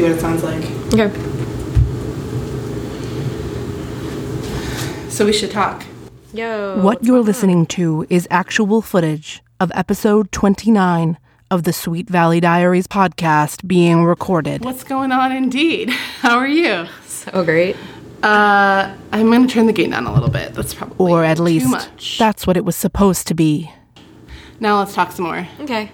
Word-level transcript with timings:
see 0.00 0.08
what 0.08 0.12
it 0.16 0.20
sounds 0.20 0.42
like. 0.42 0.64
Okay. 0.94 1.10
So 5.10 5.26
we 5.26 5.32
should 5.32 5.50
talk. 5.50 5.84
Yo. 6.32 6.80
What 6.80 7.04
you're 7.04 7.20
listening 7.20 7.66
to 7.66 8.06
is 8.08 8.26
actual 8.30 8.80
footage 8.80 9.42
of 9.58 9.70
episode 9.74 10.32
29 10.32 11.18
of 11.50 11.64
the 11.64 11.72
Sweet 11.72 12.08
Valley 12.08 12.40
Diaries 12.40 12.86
podcast 12.86 13.66
being 13.66 14.04
recorded. 14.04 14.64
What's 14.64 14.84
going 14.84 15.12
on 15.12 15.32
indeed? 15.32 15.90
How 16.20 16.38
are 16.38 16.48
you? 16.48 16.86
So 17.04 17.44
great. 17.44 17.76
Uh, 18.22 18.94
I'm 19.12 19.26
going 19.26 19.46
to 19.46 19.52
turn 19.52 19.66
the 19.66 19.72
gain 19.72 19.90
down 19.90 20.06
a 20.06 20.14
little 20.14 20.30
bit. 20.30 20.54
That's 20.54 20.72
probably 20.72 20.96
Or 21.12 21.24
at 21.24 21.38
least 21.38 21.68
much. 21.68 22.16
that's 22.18 22.46
what 22.46 22.56
it 22.56 22.64
was 22.64 22.76
supposed 22.76 23.26
to 23.28 23.34
be. 23.34 23.70
now 24.60 24.78
let's 24.78 24.94
talk 24.94 25.10
some 25.12 25.24
more. 25.26 25.46
Okay. 25.60 25.90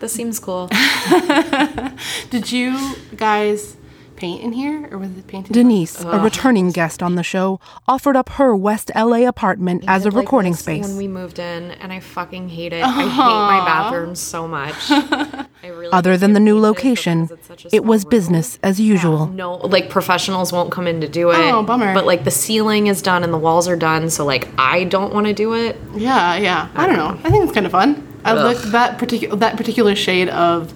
This 0.00 0.12
seems 0.12 0.38
cool. 0.38 0.68
Did 2.30 2.52
you 2.52 2.94
guys 3.16 3.76
paint 4.18 4.42
in 4.42 4.52
here, 4.52 4.88
or 4.90 4.98
was 4.98 5.16
it 5.16 5.26
painted? 5.28 5.52
Denise, 5.52 6.02
a 6.04 6.10
oh. 6.10 6.22
returning 6.22 6.70
guest 6.70 7.02
on 7.02 7.14
the 7.14 7.22
show, 7.22 7.60
offered 7.86 8.16
up 8.16 8.30
her 8.30 8.54
West 8.54 8.90
LA 8.94 9.28
apartment 9.28 9.84
as 9.86 10.02
a 10.02 10.10
did 10.10 10.14
like 10.14 10.24
recording 10.24 10.54
space. 10.54 10.86
When 10.86 10.96
we 10.96 11.06
moved 11.08 11.38
in, 11.38 11.70
and 11.70 11.92
I 11.92 12.00
fucking 12.00 12.48
hate 12.48 12.72
it. 12.72 12.84
I 12.84 13.02
hate 13.02 13.16
my 13.16 13.64
bathroom 13.64 14.14
so 14.14 14.46
much. 14.46 14.74
Really 15.60 15.88
Other 15.92 16.16
than 16.16 16.32
the 16.32 16.40
new 16.40 16.54
paint 16.54 16.64
it 16.64 16.68
location, 16.68 17.22
because 17.22 17.38
it's 17.38 17.48
such 17.48 17.64
a 17.66 17.74
it 17.74 17.84
was 17.84 18.04
room. 18.04 18.10
business 18.10 18.58
as 18.62 18.80
usual. 18.80 19.26
No, 19.26 19.56
like 19.56 19.90
professionals 19.90 20.52
won't 20.52 20.70
come 20.70 20.86
in 20.86 21.00
to 21.00 21.08
do 21.08 21.30
it. 21.30 21.36
Oh, 21.36 21.62
bummer. 21.62 21.92
But 21.92 22.06
like 22.06 22.24
the 22.24 22.30
ceiling 22.30 22.86
is 22.86 23.02
done 23.02 23.22
and 23.24 23.34
the 23.34 23.38
walls 23.38 23.68
are 23.68 23.76
done, 23.76 24.08
so 24.08 24.24
like 24.24 24.48
I 24.56 24.84
don't 24.84 25.12
want 25.12 25.26
to 25.26 25.34
do 25.34 25.54
it. 25.54 25.76
Yeah, 25.94 26.36
yeah. 26.36 26.68
I 26.74 26.86
don't 26.86 26.96
know. 26.96 27.20
I 27.22 27.30
think 27.30 27.42
it's 27.44 27.52
kind 27.52 27.66
of 27.66 27.72
fun. 27.72 28.07
I 28.28 28.36
Ugh. 28.36 28.56
look 28.56 28.62
that 28.72 28.98
particular 28.98 29.36
that 29.36 29.56
particular 29.56 29.94
shade 29.94 30.28
of 30.28 30.72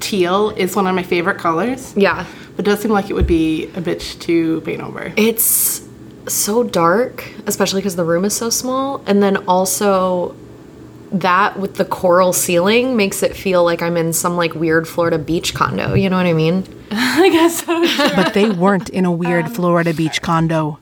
teal 0.00 0.50
is 0.50 0.76
one 0.76 0.86
of 0.86 0.94
my 0.94 1.02
favorite 1.02 1.38
colors. 1.38 1.94
Yeah. 1.96 2.26
But 2.56 2.66
it 2.66 2.70
does 2.70 2.80
seem 2.80 2.90
like 2.90 3.08
it 3.08 3.14
would 3.14 3.26
be 3.26 3.66
a 3.68 3.80
bitch 3.80 4.20
to 4.22 4.60
paint 4.62 4.82
over. 4.82 5.12
It's 5.16 5.82
so 6.28 6.62
dark, 6.62 7.26
especially 7.46 7.80
because 7.80 7.96
the 7.96 8.04
room 8.04 8.24
is 8.24 8.36
so 8.36 8.50
small. 8.50 9.02
And 9.06 9.22
then 9.22 9.38
also, 9.48 10.36
that 11.10 11.58
with 11.58 11.76
the 11.76 11.84
coral 11.84 12.32
ceiling 12.32 12.96
makes 12.96 13.22
it 13.22 13.36
feel 13.36 13.64
like 13.64 13.82
I'm 13.82 13.96
in 13.96 14.12
some 14.12 14.36
like 14.36 14.54
weird 14.54 14.88
Florida 14.88 15.18
beach 15.18 15.54
condo. 15.54 15.94
You 15.94 16.10
know 16.10 16.16
what 16.16 16.26
I 16.26 16.32
mean? 16.32 16.64
I 16.90 17.28
guess 17.30 17.64
so. 17.64 18.14
But 18.16 18.34
they 18.34 18.50
weren't 18.50 18.88
in 18.90 19.04
a 19.04 19.12
weird 19.12 19.46
um, 19.46 19.52
Florida 19.54 19.94
beach 19.94 20.22
condo. 20.22 20.78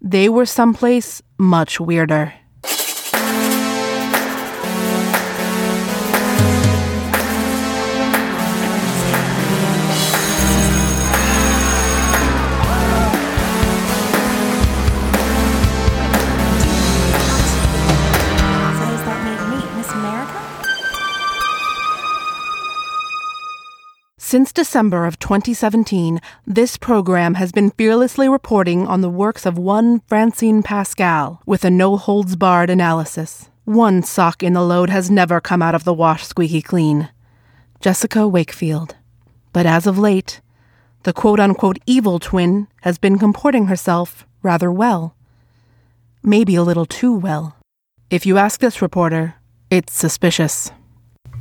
They 0.00 0.28
were 0.28 0.46
someplace 0.46 1.22
much 1.38 1.80
weirder. 1.80 2.34
Since 24.34 24.52
December 24.52 25.06
of 25.06 25.20
2017, 25.20 26.20
this 26.44 26.76
program 26.76 27.34
has 27.34 27.52
been 27.52 27.70
fearlessly 27.70 28.28
reporting 28.28 28.84
on 28.84 29.00
the 29.00 29.08
works 29.08 29.46
of 29.46 29.56
one 29.56 30.00
Francine 30.08 30.60
Pascal 30.60 31.40
with 31.46 31.64
a 31.64 31.70
no 31.70 31.96
holds 31.96 32.34
barred 32.34 32.68
analysis. 32.68 33.48
One 33.64 34.02
sock 34.02 34.42
in 34.42 34.52
the 34.52 34.60
load 34.60 34.90
has 34.90 35.08
never 35.08 35.40
come 35.40 35.62
out 35.62 35.76
of 35.76 35.84
the 35.84 35.94
wash 35.94 36.26
squeaky 36.26 36.62
clean 36.62 37.10
Jessica 37.78 38.26
Wakefield. 38.26 38.96
But 39.52 39.66
as 39.66 39.86
of 39.86 40.00
late, 40.00 40.40
the 41.04 41.12
quote 41.12 41.38
unquote 41.38 41.78
evil 41.86 42.18
twin 42.18 42.66
has 42.80 42.98
been 42.98 43.20
comporting 43.20 43.66
herself 43.66 44.26
rather 44.42 44.72
well. 44.72 45.14
Maybe 46.24 46.56
a 46.56 46.64
little 46.64 46.86
too 46.86 47.14
well. 47.14 47.56
If 48.10 48.26
you 48.26 48.36
ask 48.36 48.58
this 48.58 48.82
reporter, 48.82 49.36
it's 49.70 49.92
suspicious. 49.92 50.72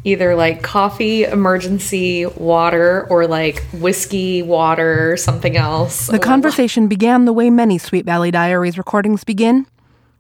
Either 0.06 0.36
like 0.36 0.62
coffee, 0.62 1.24
emergency, 1.24 2.26
water, 2.26 3.08
or 3.10 3.26
like 3.26 3.64
whiskey, 3.74 4.44
water, 4.44 5.16
something 5.16 5.56
else. 5.56 6.08
The 6.08 6.18
oh. 6.18 6.20
conversation 6.20 6.88
began 6.88 7.26
the 7.26 7.34
way 7.34 7.50
many 7.50 7.78
Sweet 7.78 8.06
Valley 8.06 8.30
Diaries 8.30 8.78
recordings 8.78 9.24
begin 9.24 9.66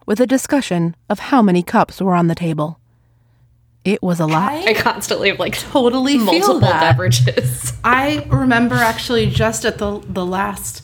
with 0.05 0.19
a 0.19 0.27
discussion 0.27 0.95
of 1.09 1.19
how 1.19 1.41
many 1.41 1.63
cups 1.63 2.01
were 2.01 2.15
on 2.15 2.27
the 2.27 2.35
table. 2.35 2.79
It 3.85 4.01
was 4.01 4.21
a 4.21 4.25
lot. 4.25 4.53
I 4.53 4.73
constantly 4.73 5.29
have 5.29 5.39
like 5.39 5.57
totally 5.57 6.13
feel 6.13 6.25
multiple 6.25 6.59
that. 6.61 6.79
beverages. 6.79 7.73
I 7.83 8.25
remember 8.29 8.75
actually 8.75 9.29
just 9.29 9.65
at 9.65 9.77
the 9.77 9.99
the 10.07 10.25
last 10.25 10.83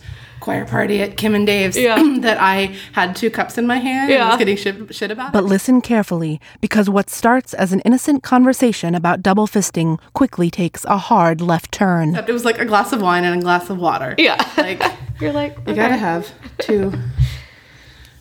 choir 0.49 0.65
party 0.65 1.01
at 1.01 1.15
Kim 1.17 1.35
and 1.35 1.45
Dave's 1.45 1.77
Yeah. 1.77 1.95
that 2.21 2.39
I 2.41 2.75
had 2.93 3.15
two 3.15 3.29
cups 3.29 3.57
in 3.57 3.67
my 3.67 3.77
hand 3.77 4.11
and 4.11 4.19
Yeah. 4.19 4.29
was 4.29 4.37
getting 4.37 4.57
shit, 4.57 4.93
shit 4.95 5.11
about 5.11 5.31
But 5.33 5.43
it. 5.43 5.47
listen 5.47 5.79
carefully, 5.81 6.41
because 6.59 6.89
what 6.89 7.09
starts 7.09 7.53
as 7.53 7.71
an 7.71 7.81
innocent 7.81 8.23
conversation 8.23 8.95
about 8.95 9.21
double 9.21 9.47
fisting 9.47 9.99
quickly 10.13 10.49
takes 10.49 10.85
a 10.85 10.97
hard 10.97 11.39
left 11.41 11.71
turn. 11.71 12.09
Except 12.09 12.29
it 12.29 12.33
was 12.33 12.45
like 12.45 12.57
a 12.59 12.65
glass 12.65 12.91
of 12.93 13.01
wine 13.01 13.23
and 13.23 13.39
a 13.39 13.43
glass 13.43 13.69
of 13.69 13.77
water. 13.77 14.15
Yeah. 14.17 14.43
Like 14.57 14.81
You're 15.21 15.33
like, 15.33 15.57
you 15.67 15.75
gotta 15.75 15.97
have 15.97 16.31
two. 16.59 16.93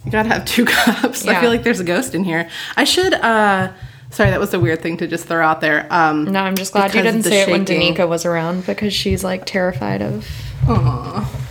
You 0.04 0.10
gotta 0.10 0.28
have 0.28 0.44
two 0.44 0.64
cups. 0.76 1.26
I 1.26 1.40
feel 1.40 1.48
like 1.50 1.62
there's 1.62 1.80
a 1.80 1.84
ghost 1.84 2.14
in 2.14 2.24
here. 2.24 2.48
I 2.76 2.84
should. 2.84 3.14
uh 3.14 3.72
Sorry, 4.10 4.30
that 4.30 4.40
was 4.40 4.54
a 4.54 4.58
weird 4.60 4.80
thing 4.80 4.96
to 4.96 5.06
just 5.06 5.26
throw 5.26 5.44
out 5.44 5.60
there. 5.60 5.86
Um, 5.90 6.24
No, 6.24 6.40
I'm 6.40 6.56
just 6.56 6.72
glad 6.72 6.94
you 6.94 7.02
didn't 7.02 7.22
the 7.22 7.28
say 7.30 7.42
it 7.42 7.50
when 7.50 7.66
shaking. 7.66 7.94
Danica 7.94 8.08
was 8.08 8.24
around 8.24 8.64
because 8.64 8.92
she's 8.94 9.22
like 9.22 9.44
terrified 9.44 10.00
of. 10.00 10.26
Aw. 10.66 11.47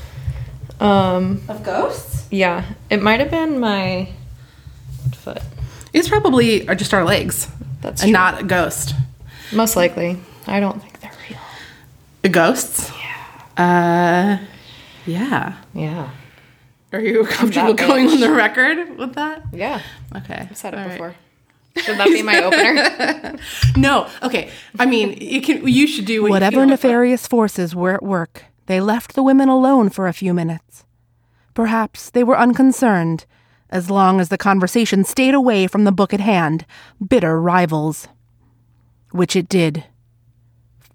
Um, 0.80 1.42
Of 1.48 1.64
ghosts? 1.64 2.28
yeah, 2.32 2.66
it 2.90 3.02
might 3.02 3.20
have 3.20 3.32
been 3.32 3.60
my 3.60 4.10
foot. 5.16 5.42
It's 5.94 6.08
probably 6.10 6.68
are 6.68 6.76
just 6.76 6.94
our 6.94 7.04
legs, 7.04 7.48
That's 7.82 8.04
and 8.04 8.12
not 8.12 8.42
a 8.42 8.44
ghost. 8.44 8.94
Most 9.54 9.76
likely. 9.76 10.20
I 10.46 10.60
don't 10.60 10.82
think 10.82 11.00
they're 11.00 11.12
real. 11.30 11.40
The 12.22 12.30
Ghosts? 12.30 12.92
Yeah. 13.58 14.40
Uh, 14.42 14.46
yeah. 15.06 15.54
Yeah. 15.74 16.10
Are 16.94 17.00
you 17.00 17.26
comfortable 17.26 17.74
going 17.74 18.08
bitch. 18.08 18.14
on 18.14 18.20
the 18.20 18.32
record 18.32 18.98
with 18.98 19.14
that? 19.16 19.44
Yeah. 19.54 19.82
Okay. 20.16 20.48
I've 20.50 20.58
said 20.58 20.74
it 20.74 20.78
All 20.80 20.84
right. 20.86 20.92
before. 20.92 21.16
Should 21.78 21.98
that 21.98 22.08
be 22.08 22.22
my 22.24 22.42
opener? 22.44 23.38
No. 23.76 24.08
Okay. 24.24 24.50
I 24.80 24.86
mean, 24.86 25.18
you 25.22 25.42
can. 25.42 25.68
You 25.68 25.86
should 25.88 26.06
do 26.06 26.22
what 26.24 26.32
Whatever 26.32 26.56
you 26.58 26.62
feel. 26.62 26.70
nefarious 26.70 27.28
forces 27.28 27.76
were 27.76 27.94
at 27.94 28.04
work, 28.04 28.46
they 28.67 28.79
left 28.79 29.13
the 29.16 29.23
women 29.23 29.50
alone 29.50 29.89
for 29.89 30.07
a 30.07 30.13
few 30.13 30.33
minutes. 30.33 30.85
Perhaps 31.53 32.09
they 32.11 32.23
were 32.23 32.38
unconcerned, 32.38 33.25
as 33.69 33.89
long 33.89 34.19
as 34.22 34.29
the 34.29 34.38
conversation 34.38 35.03
stayed 35.03 35.33
away 35.33 35.67
from 35.67 35.83
the 35.83 35.91
book 35.91 36.13
at 36.13 36.19
hand, 36.19 36.66
bitter 37.05 37.41
rivals. 37.41 38.07
Which 39.11 39.35
it 39.35 39.50
did. 39.50 39.85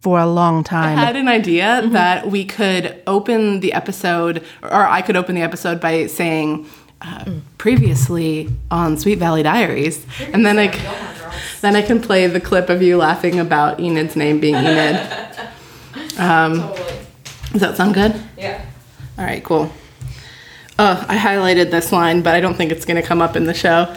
For 0.01 0.19
a 0.19 0.27
long 0.27 0.65
time. 0.65 0.99
I 0.99 1.05
had 1.05 1.17
an 1.17 1.29
idea 1.29 1.83
that 1.89 2.31
we 2.31 2.45
could 2.45 3.01
open 3.07 3.61
the 3.61 3.73
episode, 3.73 4.45
or 4.63 4.87
I 4.87 5.01
could 5.01 5.17
open 5.17 5.35
the 5.35 5.43
episode 5.43 5.81
by 5.81 6.07
saying, 6.07 6.67
uh, 7.01 7.25
"Previously 7.57 8.49
on 8.71 8.97
Sweet 8.99 9.19
Valley 9.19 9.43
Diaries," 9.45 10.05
and 10.33 10.45
then 10.45 10.59
I, 10.59 10.71
c- 10.73 10.81
then 11.61 11.77
I 11.77 11.83
can 11.83 12.01
play 12.01 12.27
the 12.27 12.41
clip 12.41 12.69
of 12.69 12.83
you 12.83 12.97
laughing 12.97 13.39
about 13.39 13.79
Enid's 13.81 14.17
name 14.17 14.41
being 14.41 14.57
Enid. 14.57 15.01
Um, 16.19 16.71
Does 17.53 17.61
that 17.61 17.77
sound 17.77 17.95
good? 17.95 18.15
yeah. 18.37 18.65
All 19.19 19.25
right, 19.25 19.45
cool. 19.45 19.71
Uh, 20.79 21.05
I 21.07 21.17
highlighted 21.19 21.71
this 21.71 21.93
line, 21.93 22.23
but 22.23 22.35
I 22.35 22.41
don't 22.41 22.55
think 22.55 22.73
it's 22.73 22.87
going 22.87 23.01
to 23.01 23.07
come 23.07 23.21
up 23.21 23.37
in 23.37 23.45
the 23.45 23.53
show. 23.55 23.95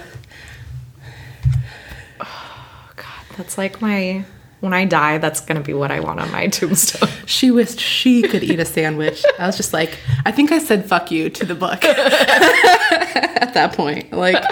Oh, 2.19 2.89
God, 2.95 3.25
that's 3.37 3.57
like 3.57 3.81
my. 3.81 4.25
When 4.59 4.73
I 4.73 4.85
die, 4.85 5.19
that's 5.19 5.41
going 5.41 5.57
to 5.57 5.63
be 5.63 5.73
what 5.73 5.91
I 5.91 5.99
want 5.99 6.19
on 6.19 6.31
my 6.31 6.47
tombstone. 6.47 7.09
She 7.27 7.51
wished 7.51 7.79
she 7.79 8.23
could 8.23 8.43
eat 8.43 8.59
a 8.59 8.65
sandwich. 8.65 9.23
I 9.37 9.45
was 9.47 9.57
just 9.57 9.73
like, 9.73 9.97
I 10.25 10.31
think 10.31 10.51
I 10.51 10.59
said 10.59 10.85
fuck 10.85 11.11
you 11.11 11.29
to 11.29 11.45
the 11.45 11.55
book 11.55 11.83
at 11.85 13.53
that 13.53 13.73
point. 13.73 14.11
Like, 14.11 14.43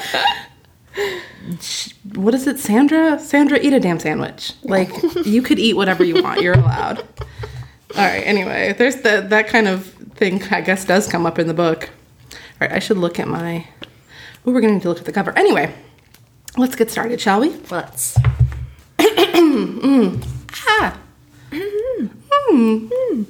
what 2.14 2.34
is 2.34 2.46
it, 2.48 2.60
Sandra? 2.60 3.20
Sandra, 3.20 3.60
eat 3.60 3.74
a 3.74 3.80
damn 3.80 4.00
sandwich. 4.00 4.54
Like, 4.64 4.90
you 5.26 5.42
could 5.42 5.60
eat 5.60 5.76
whatever 5.76 6.04
you 6.04 6.22
want. 6.22 6.42
You're 6.42 6.56
allowed. 6.56 7.08
All 7.96 8.04
right. 8.04 8.26
Anyway, 8.26 8.74
there's 8.76 8.96
the 8.98 9.24
that 9.30 9.48
kind 9.48 9.68
of 9.68 9.86
thing. 10.16 10.42
I 10.52 10.62
guess 10.62 10.84
does 10.84 11.08
come 11.08 11.28
up 11.28 11.38
in 11.38 11.46
the 11.46 11.54
book. 11.54 11.90
All 12.32 12.38
right. 12.62 12.72
I 12.72 12.80
should 12.80 12.98
look 12.98 13.20
at 13.20 13.28
my. 13.28 13.68
Oh, 14.46 14.52
we're 14.52 14.62
need 14.62 14.82
to 14.82 14.90
look 14.90 14.98
at 14.98 15.06
the 15.06 15.12
cover. 15.12 15.32
Anyway, 15.38 15.72
let's 16.58 16.76
get 16.76 16.90
started, 16.90 17.22
shall 17.22 17.40
we? 17.42 17.50
Let's. 17.70 18.18
Ah. 20.68 21.00
Hmm. 22.56 23.24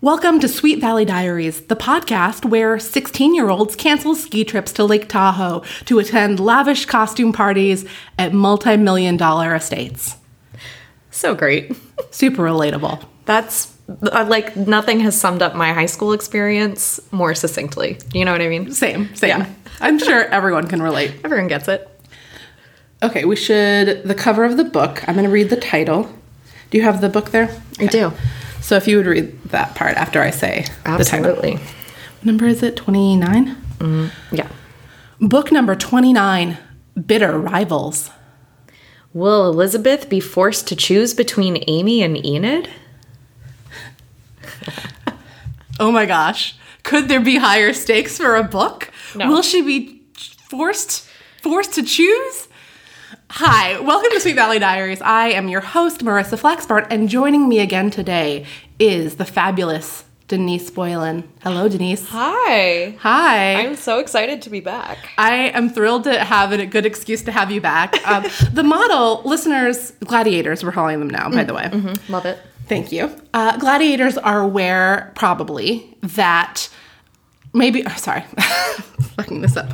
Welcome 0.00 0.38
to 0.40 0.48
Sweet 0.48 0.80
Valley 0.80 1.04
Diaries, 1.04 1.62
the 1.62 1.76
podcast 1.76 2.44
where 2.44 2.78
16 2.78 3.34
year 3.34 3.50
olds 3.50 3.74
cancel 3.74 4.14
ski 4.14 4.44
trips 4.44 4.72
to 4.74 4.84
Lake 4.84 5.08
Tahoe 5.08 5.62
to 5.86 5.98
attend 5.98 6.40
lavish 6.40 6.86
costume 6.86 7.32
parties 7.32 7.84
at 8.18 8.32
multi 8.32 8.76
million 8.76 9.16
dollar 9.16 9.54
estates. 9.54 10.16
So 11.10 11.34
great. 11.34 11.72
Super 12.10 12.42
relatable. 12.42 13.04
That's 13.26 13.72
uh, 13.88 14.26
like 14.28 14.56
nothing 14.56 15.00
has 15.00 15.18
summed 15.18 15.42
up 15.42 15.54
my 15.54 15.72
high 15.72 15.86
school 15.86 16.12
experience 16.12 17.00
more 17.10 17.34
succinctly. 17.34 17.98
You 18.12 18.24
know 18.24 18.32
what 18.32 18.40
I 18.40 18.48
mean? 18.48 18.72
Same, 18.72 19.14
same. 19.14 19.40
Yeah. 19.40 19.50
I'm 19.80 19.98
sure 19.98 20.24
everyone 20.24 20.68
can 20.68 20.82
relate. 20.82 21.14
Everyone 21.24 21.48
gets 21.48 21.68
it. 21.68 21.88
Okay, 23.02 23.24
we 23.24 23.36
should 23.36 24.04
the 24.04 24.14
cover 24.14 24.44
of 24.44 24.56
the 24.56 24.64
book. 24.64 25.06
I'm 25.08 25.14
going 25.14 25.26
to 25.26 25.32
read 25.32 25.50
the 25.50 25.56
title. 25.56 26.04
Do 26.70 26.78
you 26.78 26.84
have 26.84 27.00
the 27.00 27.08
book 27.08 27.30
there? 27.30 27.54
I 27.78 27.86
do. 27.86 28.12
So 28.60 28.76
if 28.76 28.88
you 28.88 28.96
would 28.96 29.06
read 29.06 29.42
that 29.50 29.74
part 29.74 29.96
after 29.96 30.22
I 30.22 30.30
say 30.30 30.64
the 30.84 31.04
title. 31.04 31.30
Absolutely. 31.30 31.58
Number 32.22 32.46
is 32.46 32.62
it? 32.62 32.76
29? 32.76 33.56
Yeah. 34.32 34.48
Book 35.20 35.52
number 35.52 35.74
29 35.76 36.56
Bitter 37.06 37.38
Rivals. 37.38 38.10
Will 39.12 39.48
Elizabeth 39.48 40.08
be 40.08 40.20
forced 40.20 40.66
to 40.68 40.76
choose 40.76 41.12
between 41.12 41.62
Amy 41.68 42.02
and 42.02 42.24
Enid? 42.24 42.70
Oh 45.80 45.90
my 45.90 46.06
gosh. 46.06 46.54
Could 46.84 47.08
there 47.08 47.20
be 47.20 47.36
higher 47.36 47.72
stakes 47.72 48.18
for 48.18 48.36
a 48.36 48.44
book? 48.44 48.90
No. 49.14 49.28
Will 49.28 49.42
she 49.42 49.62
be 49.62 50.02
forced 50.48 51.08
forced 51.42 51.74
to 51.74 51.82
choose? 51.82 52.48
Hi, 53.30 53.80
welcome 53.80 54.10
to 54.12 54.20
Sweet 54.20 54.36
Valley 54.36 54.60
Diaries. 54.60 55.02
I 55.02 55.30
am 55.30 55.48
your 55.48 55.60
host, 55.60 56.02
Marissa 56.02 56.38
Flaxbart, 56.38 56.86
and 56.90 57.08
joining 57.08 57.48
me 57.48 57.58
again 57.58 57.90
today 57.90 58.46
is 58.78 59.16
the 59.16 59.24
fabulous 59.24 60.04
Denise 60.28 60.70
Boylan. 60.70 61.28
Hello, 61.42 61.68
Denise. 61.68 62.06
Hi. 62.10 62.96
Hi. 63.00 63.54
I'm 63.56 63.74
so 63.74 63.98
excited 63.98 64.42
to 64.42 64.50
be 64.50 64.60
back. 64.60 64.98
I 65.18 65.48
am 65.48 65.68
thrilled 65.68 66.04
to 66.04 66.22
have 66.22 66.52
a 66.52 66.64
good 66.66 66.86
excuse 66.86 67.22
to 67.22 67.32
have 67.32 67.50
you 67.50 67.60
back. 67.60 67.94
Um, 68.06 68.24
the 68.52 68.62
model, 68.62 69.22
listeners, 69.24 69.90
gladiators, 70.04 70.62
we're 70.62 70.72
calling 70.72 71.00
them 71.00 71.10
now, 71.10 71.28
by 71.30 71.42
the 71.42 71.54
way. 71.54 71.68
Love 72.08 72.26
it. 72.26 72.38
Thank 72.66 72.92
you. 72.92 73.10
Uh, 73.32 73.56
gladiators 73.58 74.16
are 74.16 74.40
aware, 74.40 75.12
probably, 75.14 75.96
that 76.02 76.68
maybe, 77.52 77.84
oh, 77.86 77.96
sorry, 77.96 78.22
fucking 79.16 79.40
this 79.42 79.56
up. 79.56 79.70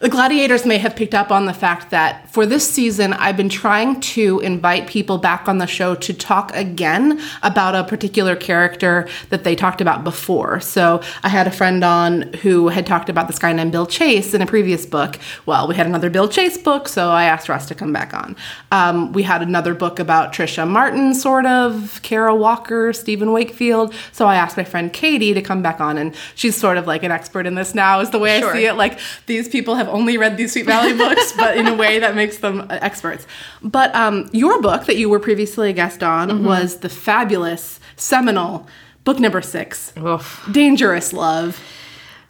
The 0.00 0.08
gladiators 0.08 0.64
may 0.64 0.78
have 0.78 0.96
picked 0.96 1.14
up 1.14 1.30
on 1.30 1.46
the 1.46 1.52
fact 1.52 1.90
that 1.90 2.28
for 2.30 2.46
this 2.46 2.68
season, 2.68 3.12
I've 3.12 3.36
been 3.36 3.48
trying 3.48 4.00
to 4.00 4.40
invite 4.40 4.86
people 4.86 5.18
back 5.18 5.48
on 5.48 5.58
the 5.58 5.66
show 5.66 5.94
to 5.94 6.14
talk 6.14 6.54
again 6.54 7.20
about 7.42 7.74
a 7.74 7.84
particular 7.84 8.34
character 8.34 9.08
that 9.28 9.44
they 9.44 9.54
talked 9.54 9.80
about 9.80 10.04
before. 10.04 10.60
So 10.60 11.02
I 11.22 11.28
had 11.28 11.46
a 11.46 11.50
friend 11.50 11.84
on 11.84 12.32
who 12.34 12.68
had 12.68 12.86
talked 12.86 13.08
about 13.08 13.26
this 13.26 13.38
guy 13.38 13.52
named 13.52 13.72
Bill 13.72 13.86
Chase 13.86 14.32
in 14.32 14.40
a 14.40 14.46
previous 14.46 14.86
book. 14.86 15.18
Well, 15.46 15.68
we 15.68 15.74
had 15.74 15.86
another 15.86 16.08
Bill 16.08 16.28
Chase 16.28 16.56
book, 16.56 16.88
so 16.88 17.10
I 17.10 17.24
asked 17.24 17.48
Russ 17.48 17.66
to 17.66 17.74
come 17.74 17.92
back 17.92 18.14
on. 18.14 18.36
Um, 18.72 19.12
we 19.12 19.22
had 19.22 19.42
another 19.42 19.74
book 19.74 19.98
about 19.98 20.32
Tricia 20.32 20.66
Martin, 20.66 21.14
sort 21.14 21.46
of, 21.46 22.00
Cara 22.02 22.34
Walker, 22.34 22.92
Steven 22.92 23.32
Wakefield. 23.32 23.94
So 24.12 24.26
I 24.26 24.36
asked 24.36 24.56
my 24.56 24.64
friend 24.64 24.92
Katie 24.92 25.34
to 25.34 25.42
come 25.42 25.62
back 25.62 25.80
on, 25.80 25.98
and 25.98 26.14
she's 26.34 26.56
sort 26.56 26.78
of 26.78 26.86
like 26.86 27.02
an 27.02 27.10
expert 27.10 27.46
in 27.46 27.54
this 27.54 27.74
now, 27.74 28.00
is 28.00 28.10
the 28.10 28.18
way 28.18 28.40
Sure. 28.40 28.50
I 28.50 28.52
see 28.52 28.66
it. 28.66 28.74
Like 28.74 28.98
these 29.26 29.48
people 29.48 29.69
have 29.76 29.88
only 29.88 30.16
read 30.18 30.36
these 30.36 30.52
Sweet 30.52 30.66
Valley 30.66 30.94
books, 30.96 31.32
but 31.36 31.56
in 31.56 31.66
a 31.66 31.74
way 31.74 31.98
that 31.98 32.14
makes 32.14 32.38
them 32.38 32.60
uh, 32.62 32.78
experts. 32.80 33.26
But 33.62 33.94
um, 33.94 34.28
your 34.32 34.60
book 34.62 34.86
that 34.86 34.96
you 34.96 35.08
were 35.08 35.20
previously 35.20 35.70
a 35.70 35.72
guest 35.72 36.02
on 36.02 36.28
Mm-hmm. 36.30 36.44
was 36.44 36.78
the 36.78 36.88
fabulous, 36.88 37.80
seminal 37.96 38.66
book 39.04 39.18
number 39.18 39.42
six, 39.42 39.92
Oof. 39.98 40.46
Dangerous 40.52 41.12
Love. 41.12 41.60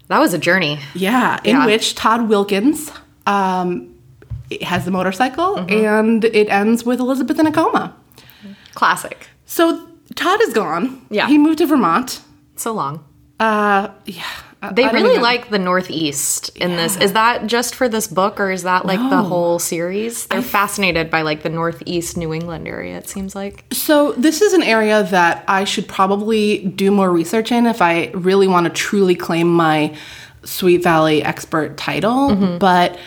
That 0.09 0.19
was 0.19 0.35
a 0.35 0.39
journey. 0.39 0.79
Yeah, 0.95 1.39
in 1.45 1.57
Yeah. 1.57 1.67
which 1.67 1.95
Todd 1.95 2.29
Wilkins 2.29 2.91
um, 3.27 3.95
has 4.63 4.87
a 4.87 4.91
motorcycle 4.91 5.57
Mm-hmm. 5.57 5.85
and 5.87 6.25
it 6.25 6.49
ends 6.49 6.85
with 6.85 7.01
Elizabeth 7.01 7.39
in 7.39 7.47
a 7.47 7.53
coma. 7.53 7.95
Classic. 8.75 9.29
So 9.47 9.87
Todd 10.15 10.41
is 10.43 10.53
gone. 10.53 11.05
Yeah. 11.11 11.29
He 11.29 11.39
moved 11.39 11.59
to 11.59 11.67
Vermont. 11.67 12.21
So 12.57 12.73
long. 12.73 13.05
Uh, 13.39 13.89
yeah. 14.07 14.25
I- 14.62 14.73
They 14.73 14.85
I 14.85 14.91
really 14.91 15.19
like 15.19 15.49
the 15.49 15.59
Northeast 15.59 16.51
in 16.55 16.77
this. 16.77 16.97
Is 16.99 17.12
that 17.15 17.47
just 17.47 17.75
for 17.75 17.89
this 17.89 18.07
book 18.07 18.39
or 18.39 18.51
is 18.51 18.62
that 18.65 18.85
like 18.85 18.99
the 18.99 19.23
whole 19.23 19.59
series? 19.59 20.27
They're 20.27 20.43
fascinated 20.43 21.11
by 21.11 21.23
like 21.23 21.43
the 21.43 21.49
Northeast 21.49 22.17
New 22.17 22.35
England 22.35 22.69
area, 22.69 22.99
it 22.99 23.09
seems 23.09 23.35
like. 23.35 23.65
So 23.73 24.12
this 24.12 24.43
is 24.43 24.53
an 24.53 24.62
area 24.62 25.03
that 25.05 25.45
I 25.49 25.65
should 25.65 25.89
probably 25.89 26.59
do 26.67 26.91
more 26.91 27.11
research 27.11 27.51
in 27.53 27.67
if 27.67 27.81
I 27.81 28.09
really 28.12 28.47
want 28.47 28.67
to 28.67 28.71
truly 28.71 29.15
claim 29.15 29.49
my 29.51 29.97
Sweet 30.45 30.83
Valley 30.83 31.23
expert 31.23 31.79
title. 31.79 32.31
Mm-hmm. 32.31 32.59
But 32.59 32.99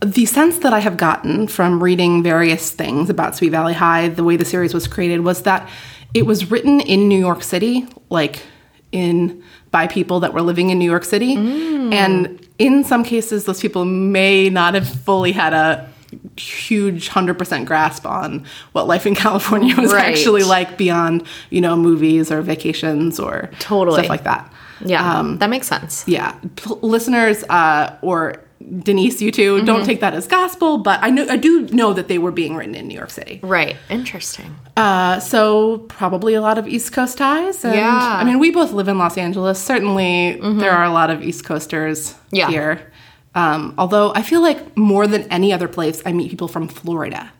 the 0.00 0.26
sense 0.26 0.58
that 0.58 0.72
I 0.72 0.80
have 0.80 0.96
gotten 0.96 1.46
from 1.46 1.82
reading 1.82 2.22
various 2.22 2.72
things 2.72 3.08
about 3.08 3.36
Sweet 3.36 3.50
Valley 3.50 3.74
High, 3.74 4.08
the 4.08 4.24
way 4.24 4.36
the 4.36 4.44
series 4.44 4.74
was 4.74 4.88
created, 4.88 5.20
was 5.20 5.42
that 5.42 5.68
it 6.12 6.26
was 6.26 6.50
written 6.50 6.80
in 6.80 7.08
New 7.08 7.18
York 7.18 7.42
City, 7.42 7.86
like 8.10 8.42
in 8.90 9.42
by 9.72 9.86
people 9.88 10.20
that 10.20 10.32
were 10.32 10.42
living 10.42 10.70
in 10.70 10.78
New 10.78 10.88
York 10.90 11.04
City. 11.04 11.34
And 11.34 12.46
in 12.58 12.84
some 12.84 13.02
cases, 13.04 13.44
those 13.46 13.60
people 13.60 13.84
may 13.84 14.48
not 14.48 14.74
have 14.74 14.86
fully 14.88 15.32
had 15.32 15.52
a 15.52 15.88
huge 16.36 17.08
100% 17.10 17.64
grasp 17.66 18.06
on 18.06 18.44
what 18.72 18.86
life 18.86 19.06
in 19.06 19.14
California 19.24 19.74
was 19.76 19.92
Right. 19.92 20.04
actually 20.04 20.42
like 20.44 20.76
beyond, 20.76 21.26
you 21.50 21.60
know, 21.60 21.74
movies 21.76 22.30
or 22.30 22.42
vacations 22.42 23.18
or 23.18 23.50
Totally. 23.58 23.98
stuff 24.00 24.10
like 24.10 24.24
that. 24.24 24.52
Yeah, 24.84 25.18
Um, 25.18 25.38
that 25.38 25.48
makes 25.48 25.66
sense. 25.68 26.04
yeah, 26.06 26.32
P- 26.56 26.74
listeners 26.82 27.44
uh, 27.48 27.96
or 28.02 28.36
Denise, 28.82 29.20
you 29.22 29.30
too, 29.30 29.56
Mm-hmm. 29.56 29.66
don't 29.66 29.84
take 29.84 30.00
that 30.00 30.14
as 30.14 30.26
gospel, 30.26 30.78
but 30.78 30.98
I 31.02 31.10
know 31.10 31.26
I 31.28 31.36
do 31.36 31.66
know 31.68 31.92
that 31.92 32.08
they 32.08 32.18
were 32.18 32.32
being 32.32 32.56
written 32.56 32.74
in 32.74 32.88
New 32.88 32.94
York 32.96 33.10
City. 33.10 33.40
Right. 33.42 33.76
Interesting. 33.90 34.54
Uh, 34.76 35.20
so 35.20 35.78
probably 35.88 36.34
a 36.34 36.40
lot 36.40 36.58
of 36.58 36.66
East 36.66 36.92
Coast 36.92 37.18
ties. 37.18 37.64
And, 37.64 37.74
Yeah. 37.74 37.90
Mm-hmm. 37.90 38.20
I 38.20 38.24
mean, 38.24 38.38
we 38.38 38.50
both 38.50 38.72
live 38.72 38.88
in 38.88 38.98
Los 38.98 39.16
Angeles. 39.18 39.62
Certainly, 39.62 40.38
there 40.42 40.72
are 40.72 40.84
a 40.84 40.90
lot 40.92 41.10
of 41.10 41.22
East 41.22 41.44
Coasters 41.44 42.14
Yeah. 42.30 42.48
here. 42.48 42.92
Um, 43.34 43.74
although 43.78 44.12
I 44.14 44.22
feel 44.22 44.42
like 44.42 44.76
more 44.76 45.06
than 45.06 45.22
any 45.30 45.52
other 45.52 45.68
place, 45.68 46.02
I 46.04 46.12
meet 46.12 46.30
people 46.30 46.48
from 46.48 46.68
Florida. 46.68 47.32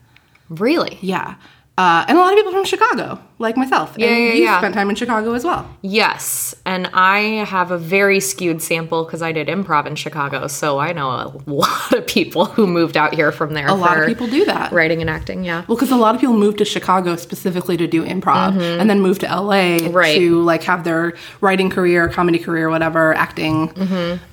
Really? 0.49 0.97
Yeah. 1.01 1.35
Uh, 1.75 2.05
and 2.07 2.15
a 2.15 2.21
lot 2.21 2.31
of 2.31 2.37
people 2.37 2.51
from 2.51 2.65
Chicago, 2.65 3.19
like 3.39 3.57
myself. 3.57 3.95
Yeah, 3.97 4.07
and 4.09 4.23
yeah, 4.27 4.33
you 4.33 4.43
yeah. 4.43 4.59
spent 4.59 4.75
time 4.75 4.91
in 4.91 4.95
Chicago 4.95 5.33
as 5.33 5.43
well. 5.43 5.67
Yes. 5.81 6.53
And 6.67 6.87
I 6.93 7.19
have 7.45 7.71
a 7.71 7.79
very 7.79 8.19
skewed 8.19 8.61
sample 8.61 9.05
because 9.05 9.23
I 9.23 9.31
did 9.31 9.47
improv 9.47 9.87
in 9.87 9.95
Chicago. 9.95 10.45
So 10.45 10.77
I 10.77 10.93
know 10.93 11.09
a 11.09 11.33
lot 11.49 11.91
of 11.93 12.05
people 12.05 12.45
who 12.45 12.67
moved 12.67 12.95
out 12.95 13.15
here 13.15 13.31
from 13.31 13.53
there. 13.55 13.65
A 13.67 13.73
lot 13.73 13.97
of 13.99 14.05
people 14.05 14.27
do 14.27 14.45
that. 14.45 14.71
Writing 14.71 15.01
and 15.01 15.09
acting, 15.09 15.43
yeah. 15.43 15.65
Well, 15.67 15.75
because 15.75 15.89
a 15.89 15.95
lot 15.95 16.13
of 16.13 16.21
people 16.21 16.37
move 16.37 16.57
to 16.57 16.65
Chicago 16.65 17.15
specifically 17.15 17.75
to 17.77 17.87
do 17.87 18.05
improv, 18.05 18.55
and 18.79 18.87
then 18.87 19.01
move 19.01 19.17
to 19.19 19.25
LA 19.25 19.53
Mm-hmm. 19.79 19.93
Right. 19.93 20.15
to 20.19 20.41
like 20.43 20.61
have 20.63 20.83
their 20.83 21.13
writing 21.41 21.71
career, 21.71 22.07
comedy 22.07 22.37
career, 22.37 22.69
whatever, 22.69 23.15
acting. 23.15 23.71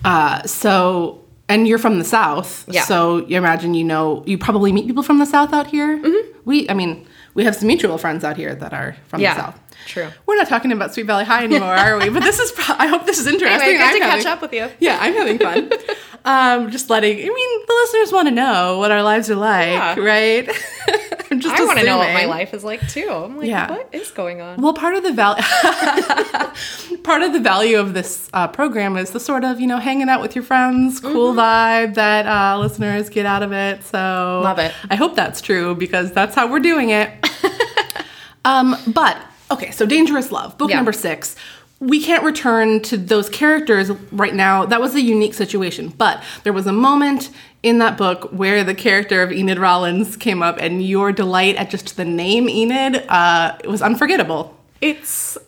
Uh, 0.05 0.43
so, 0.43 1.25
and 1.49 1.67
you're 1.67 1.79
from 1.79 1.99
the 1.99 2.05
South, 2.05 2.63
Mm-hmm. 2.65 2.73
Yeah. 2.73 2.85
so 2.85 3.27
you 3.27 3.39
imagine 3.39 3.73
you 3.73 3.85
know 3.85 4.23
you 4.27 4.37
probably 4.37 4.73
meet 4.73 4.87
people 4.87 5.03
from 5.03 5.19
the 5.19 5.27
South 5.27 5.55
out 5.55 5.69
here. 5.69 5.97
Mm-hmm. 5.99 6.30
We, 6.51 6.69
I 6.69 6.75
mean, 6.75 7.07
we 7.35 7.45
have 7.45 7.55
some 7.55 7.69
mutual 7.69 7.97
friends 7.97 8.25
out 8.25 8.37
here 8.37 8.55
that 8.57 8.73
are 8.73 8.97
from 9.09 9.21
Yeah, 9.21 9.35
the 9.35 9.41
South. 9.43 9.61
true. 9.87 10.09
We're 10.27 10.37
not 10.37 10.49
talking 10.49 10.73
about 10.73 10.93
Sweet 10.93 11.07
Valley 11.07 11.25
High 11.25 11.45
anymore, 11.45 11.75
are 11.75 11.97
we? 11.99 12.09
But 12.11 12.23
this 12.25 12.39
is. 12.41 12.51
Pro- 12.53 12.75
I 12.77 12.87
hope 12.89 13.07
this 13.07 13.19
is 13.21 13.27
interesting. 13.29 13.61
Anyway, 13.63 13.79
good 13.79 13.93
to 13.95 13.99
catch 14.01 14.27
up 14.27 14.43
with 14.43 14.53
you. 14.53 14.69
Yeah, 14.81 14.99
I'm 15.01 15.15
having 15.15 15.39
fun. 15.39 15.71
um, 16.25 16.71
just 16.73 16.91
letting. 16.91 17.17
I 17.19 17.23
mean, 17.39 17.67
the 17.69 17.75
listeners 17.83 18.13
want 18.13 18.27
to 18.29 18.35
know 18.35 18.79
what 18.79 18.91
our 18.91 19.03
lives 19.05 19.31
are 19.31 19.37
like, 19.37 19.69
Yeah. 19.69 20.01
right? 20.01 20.49
I'm 21.33 21.39
just 21.41 21.55
I 21.55 21.65
want 21.65 21.79
to 21.79 21.85
know 21.87 21.99
what 21.99 22.13
my 22.13 22.25
life 22.25 22.53
is 22.55 22.65
like 22.65 22.87
too. 22.89 23.09
I'm 23.09 23.37
like, 23.37 23.47
Yeah. 23.49 23.71
what 23.71 23.89
is 23.93 24.11
going 24.11 24.41
on? 24.41 24.61
Well, 24.61 24.75
part 24.75 24.95
of 24.97 25.03
the 25.05 25.13
value, 25.13 25.43
part 27.05 27.23
of 27.23 27.33
the 27.33 27.39
value 27.41 27.79
of 27.79 27.95
this 27.95 28.29
uh, 28.33 28.49
program 28.49 28.97
is 28.97 29.11
the 29.11 29.21
sort 29.21 29.45
of 29.45 29.61
you 29.61 29.67
know 29.67 29.79
hanging 29.79 30.09
out 30.09 30.21
with 30.21 30.35
your 30.35 30.43
friends, 30.45 30.99
cool 31.01 31.33
vibe 31.35 31.95
that 31.95 32.27
uh, 32.27 32.59
listeners 32.59 33.09
get 33.09 33.27
out 33.27 33.43
of 33.43 33.53
it. 33.53 33.85
So 33.85 34.41
Love 34.43 34.59
it. 34.59 34.75
I 34.91 34.97
hope 34.97 35.15
that's 35.15 35.41
true 35.41 35.75
because 35.75 36.13
that's 36.13 36.35
how 36.35 36.51
we're 36.51 36.59
doing 36.61 36.91
it. 36.91 37.13
um, 38.45 38.77
but 38.89 39.17
okay, 39.51 39.71
so 39.71 39.87
dangerous 39.87 40.33
love, 40.33 40.59
book 40.59 40.71
Yeah. 40.71 40.77
number 40.77 40.93
six. 40.93 41.37
We 41.81 42.03
can't 42.05 42.23
return 42.23 42.81
to 42.83 42.99
those 42.99 43.31
characters 43.31 43.91
right 44.13 44.35
now. 44.35 44.67
That 44.67 44.81
was 44.83 44.95
a 44.95 45.01
unique 45.01 45.33
situation, 45.33 45.89
but 45.97 46.23
there 46.45 46.53
was 46.53 46.67
a 46.67 46.73
moment 46.73 47.31
in 47.63 47.79
that 47.79 47.97
book 47.97 48.31
where 48.33 48.63
the 48.65 48.75
character 48.75 49.23
of 49.23 49.33
Enid 49.33 49.59
Rollins 49.59 50.15
came 50.17 50.43
up, 50.43 50.59
and 50.59 50.85
your 50.87 51.11
delight 51.11 51.57
at 51.57 51.71
just 51.71 51.97
the 51.97 52.05
name 52.05 52.49
Enid 52.51 53.05
uh, 53.09 53.57
it 53.65 53.69
was 53.69 53.81
unforgettable. 53.83 54.57
It's. 54.83 55.39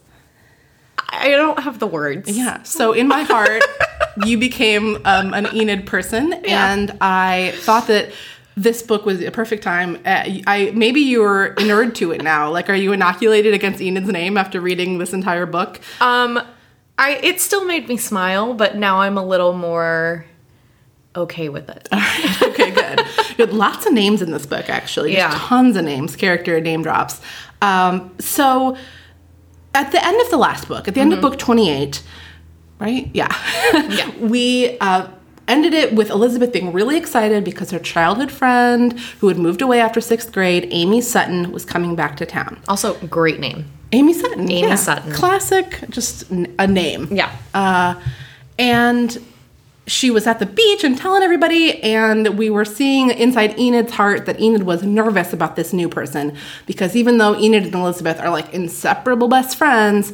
I 1.14 1.28
don't 1.28 1.58
have 1.60 1.78
the 1.78 1.86
words. 1.86 2.34
Yeah. 2.34 2.62
So 2.62 2.92
in 2.94 3.06
my 3.08 3.22
heart, 3.24 3.62
you 4.24 4.38
became 4.38 4.96
um, 5.04 5.34
an 5.34 5.46
Enid 5.54 5.86
person, 5.86 6.32
Yeah. 6.44 6.72
and 6.72 6.96
I 7.02 7.52
thought 7.56 7.88
that 7.88 8.10
this 8.56 8.82
book 8.82 9.06
was 9.06 9.20
a 9.22 9.30
perfect 9.30 9.62
time. 9.62 9.96
Uh, 10.04 10.24
I 10.46 10.72
maybe 10.74 11.00
you're 11.00 11.54
inured 11.54 11.94
to 11.96 12.12
it 12.12 12.22
now. 12.22 12.50
Like, 12.50 12.68
are 12.68 12.74
you 12.74 12.92
inoculated 12.92 13.54
against 13.54 13.80
Enid's 13.80 14.08
name 14.10 14.36
after 14.36 14.60
reading 14.60 14.98
this 14.98 15.12
entire 15.12 15.46
book? 15.46 15.80
Um, 16.00 16.40
I 16.98 17.12
it 17.22 17.40
still 17.40 17.64
made 17.64 17.88
me 17.88 17.96
smile, 17.96 18.54
but 18.54 18.76
now 18.76 19.00
I'm 19.00 19.16
a 19.16 19.24
little 19.24 19.52
more 19.52 20.26
okay 21.14 21.48
with 21.48 21.68
it. 21.68 21.88
okay, 22.42 22.70
good. 22.70 23.00
You 23.38 23.46
lots 23.46 23.86
of 23.86 23.92
names 23.92 24.22
in 24.22 24.30
this 24.30 24.46
book, 24.46 24.68
actually. 24.68 25.12
Just 25.14 25.32
Yeah. 25.32 25.38
tons 25.48 25.76
of 25.76 25.84
names, 25.84 26.16
character 26.16 26.60
name 26.60 26.82
drops. 26.82 27.20
Um, 27.60 28.14
so 28.18 28.76
at 29.74 29.92
the 29.92 30.04
end 30.04 30.20
of 30.20 30.30
the 30.30 30.36
last 30.36 30.68
book, 30.68 30.88
at 30.88 30.94
the 30.94 31.00
end 31.00 31.12
of 31.12 31.20
book 31.20 31.38
28, 31.38 32.02
right? 32.78 33.10
Yeah. 33.12 33.34
Yeah. 33.72 34.10
we 34.20 34.78
uh, 34.80 35.08
ended 35.48 35.74
it 35.74 35.94
with 35.94 36.10
Elizabeth 36.10 36.52
being 36.52 36.72
really 36.72 36.96
excited 36.96 37.44
because 37.44 37.70
her 37.70 37.78
childhood 37.78 38.30
friend, 38.30 38.98
who 39.20 39.28
had 39.28 39.38
moved 39.38 39.62
away 39.62 39.80
after 39.80 40.00
sixth 40.00 40.32
grade, 40.32 40.68
Amy 40.70 41.00
Sutton, 41.00 41.52
was 41.52 41.64
coming 41.64 41.94
back 41.94 42.16
to 42.18 42.26
town. 42.26 42.60
Also, 42.68 42.94
great 43.06 43.40
name. 43.40 43.70
Amy 43.92 44.14
Sutton. 44.14 44.50
Amy 44.50 44.68
yeah. 44.68 44.74
Sutton. 44.74 45.12
Classic, 45.12 45.84
just 45.90 46.30
a 46.30 46.66
name. 46.66 47.08
Yeah. 47.10 47.30
Uh, 47.52 48.00
and 48.58 49.18
she 49.86 50.10
was 50.10 50.26
at 50.26 50.38
the 50.38 50.46
beach 50.46 50.84
and 50.84 50.96
telling 50.96 51.22
everybody, 51.22 51.82
and 51.82 52.38
we 52.38 52.48
were 52.48 52.64
seeing 52.64 53.10
inside 53.10 53.58
Enid's 53.58 53.92
heart 53.92 54.26
that 54.26 54.40
Enid 54.40 54.62
was 54.62 54.82
nervous 54.82 55.32
about 55.32 55.56
this 55.56 55.72
new 55.72 55.88
person 55.88 56.36
because 56.66 56.94
even 56.94 57.18
though 57.18 57.36
Enid 57.36 57.64
and 57.64 57.74
Elizabeth 57.74 58.20
are 58.20 58.30
like 58.30 58.52
inseparable 58.54 59.28
best 59.28 59.58
friends, 59.58 60.12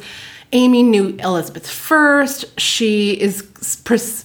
Amy 0.51 0.83
knew 0.83 1.15
Elizabeth 1.19 1.69
first. 1.69 2.59
She 2.59 3.19
is 3.19 3.47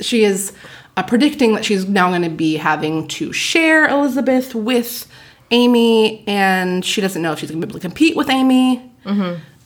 she 0.00 0.25
is 0.25 0.52
uh, 0.97 1.02
predicting 1.02 1.54
that 1.54 1.64
she's 1.64 1.87
now 1.87 2.09
going 2.09 2.23
to 2.23 2.31
be 2.31 2.57
having 2.57 3.09
to 3.09 3.33
share 3.33 3.88
Elizabeth 3.88 4.54
with 4.54 5.09
Amy, 5.50 6.26
and 6.26 6.85
she 6.85 7.00
doesn't 7.00 7.21
know 7.21 7.33
if 7.33 7.38
she's 7.38 7.50
going 7.50 7.61
to 7.61 7.66
be 7.66 7.71
able 7.71 7.81
to 7.81 7.87
compete 7.87 8.16
with 8.16 8.31
Amy 8.31 8.90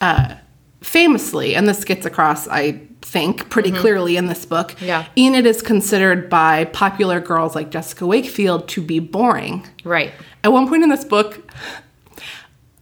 uh, 0.01 0.35
famously, 0.81 1.55
and 1.55 1.69
this 1.69 1.85
gets 1.85 2.05
across, 2.07 2.49
I 2.49 2.81
think, 3.03 3.49
pretty 3.49 3.71
clearly 3.71 4.17
in 4.17 4.27
this 4.27 4.45
book. 4.45 4.75
Yeah. 4.81 5.07
Enid 5.17 5.47
is 5.47 5.63
considered 5.63 6.29
by 6.29 6.65
popular 6.67 7.21
girls 7.21 7.55
like 7.55 7.71
Jessica 7.71 8.07
Wakefield 8.07 8.69
to 8.69 8.83
be 8.83 8.99
boring. 8.99 9.67
Right. 9.85 10.13
At 10.45 10.53
one 10.53 10.69
point 10.69 10.83
in 10.83 10.89
this 10.89 11.05
book, 11.05 11.51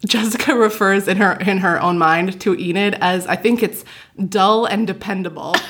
Jessica 0.07 0.55
refers 0.55 1.09
in 1.09 1.17
her 1.19 1.33
in 1.33 1.59
her 1.59 1.81
own 1.81 1.99
mind 1.99 2.41
to 2.41 2.55
Enid 2.55 2.95
as 3.01 3.27
I 3.27 3.37
think 3.37 3.63
it's 3.63 3.85
dull 4.29 4.65
and 4.65 4.87
dependable. 4.87 5.55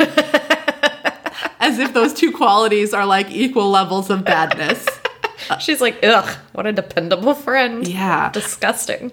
as 1.61 1.79
if 1.79 1.93
those 1.95 2.15
two 2.15 2.33
qualities 2.33 2.95
are 2.95 3.07
like 3.07 3.31
equal 3.31 3.71
levels 3.71 4.11
of 4.11 4.25
badness. 4.25 4.87
She's 5.61 5.81
like, 5.81 5.99
ugh, 6.05 6.37
what 6.53 6.67
a 6.67 6.73
dependable 6.73 7.35
friend. 7.35 7.87
Yeah. 7.87 8.31
Disgusting. 8.31 9.13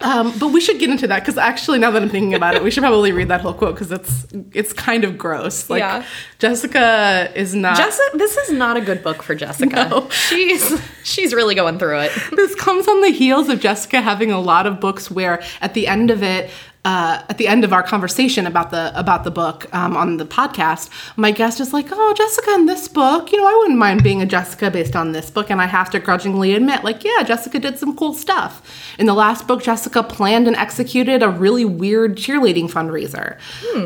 Um, 0.00 0.36
but 0.38 0.48
we 0.48 0.60
should 0.60 0.78
get 0.78 0.90
into 0.90 1.06
that 1.06 1.20
because 1.20 1.38
actually, 1.38 1.78
now 1.78 1.90
that 1.92 2.02
I'm 2.02 2.10
thinking 2.10 2.34
about 2.34 2.54
it, 2.56 2.62
we 2.62 2.70
should 2.70 2.82
probably 2.82 3.12
read 3.12 3.28
that 3.28 3.40
whole 3.40 3.54
quote 3.54 3.74
because 3.74 3.90
it's 3.92 4.26
it's 4.52 4.72
kind 4.72 5.04
of 5.04 5.16
gross. 5.16 5.70
Like 5.70 5.80
Yeah. 5.80 6.04
Jessica 6.38 7.30
is 7.34 7.54
not. 7.54 7.76
Jessica, 7.76 8.16
this 8.18 8.36
is 8.36 8.50
not 8.50 8.76
a 8.76 8.80
good 8.80 9.02
book 9.02 9.22
for 9.22 9.34
Jessica. 9.34 9.88
No. 9.88 10.08
She's 10.10 10.78
she's 11.04 11.32
really 11.32 11.54
going 11.54 11.78
through 11.78 12.00
it. 12.00 12.12
this 12.32 12.54
comes 12.56 12.86
on 12.88 13.00
the 13.02 13.10
heels 13.10 13.48
of 13.48 13.60
Jessica 13.60 14.00
having 14.02 14.30
a 14.30 14.40
lot 14.40 14.66
of 14.66 14.80
books 14.80 15.10
where 15.10 15.42
at 15.60 15.74
the 15.74 15.86
end 15.86 16.10
of 16.10 16.22
it. 16.22 16.50
Uh, 16.84 17.22
at 17.30 17.38
the 17.38 17.48
end 17.48 17.64
of 17.64 17.72
our 17.72 17.82
conversation 17.82 18.46
about 18.46 18.70
the 18.70 18.92
about 18.94 19.24
the 19.24 19.30
book 19.30 19.66
um, 19.74 19.96
on 19.96 20.18
the 20.18 20.26
podcast, 20.26 20.90
my 21.16 21.30
guest 21.30 21.58
is 21.58 21.72
like, 21.72 21.86
"Oh, 21.90 22.14
Jessica, 22.14 22.50
in 22.54 22.66
this 22.66 22.88
book, 22.88 23.32
you 23.32 23.38
know, 23.38 23.46
I 23.46 23.56
wouldn't 23.60 23.78
mind 23.78 24.02
being 24.02 24.20
a 24.20 24.26
Jessica 24.26 24.70
based 24.70 24.94
on 24.94 25.12
this 25.12 25.30
book." 25.30 25.48
And 25.50 25.62
I 25.62 25.66
have 25.66 25.88
to 25.92 25.98
grudgingly 25.98 26.52
admit, 26.54 26.84
like, 26.84 27.02
yeah, 27.02 27.22
Jessica 27.22 27.58
did 27.58 27.78
some 27.78 27.96
cool 27.96 28.12
stuff. 28.12 28.60
In 28.98 29.06
the 29.06 29.14
last 29.14 29.46
book, 29.48 29.62
Jessica 29.62 30.02
planned 30.02 30.46
and 30.46 30.56
executed 30.56 31.22
a 31.22 31.30
really 31.30 31.64
weird 31.64 32.16
cheerleading 32.18 32.70
fundraiser 32.70 33.38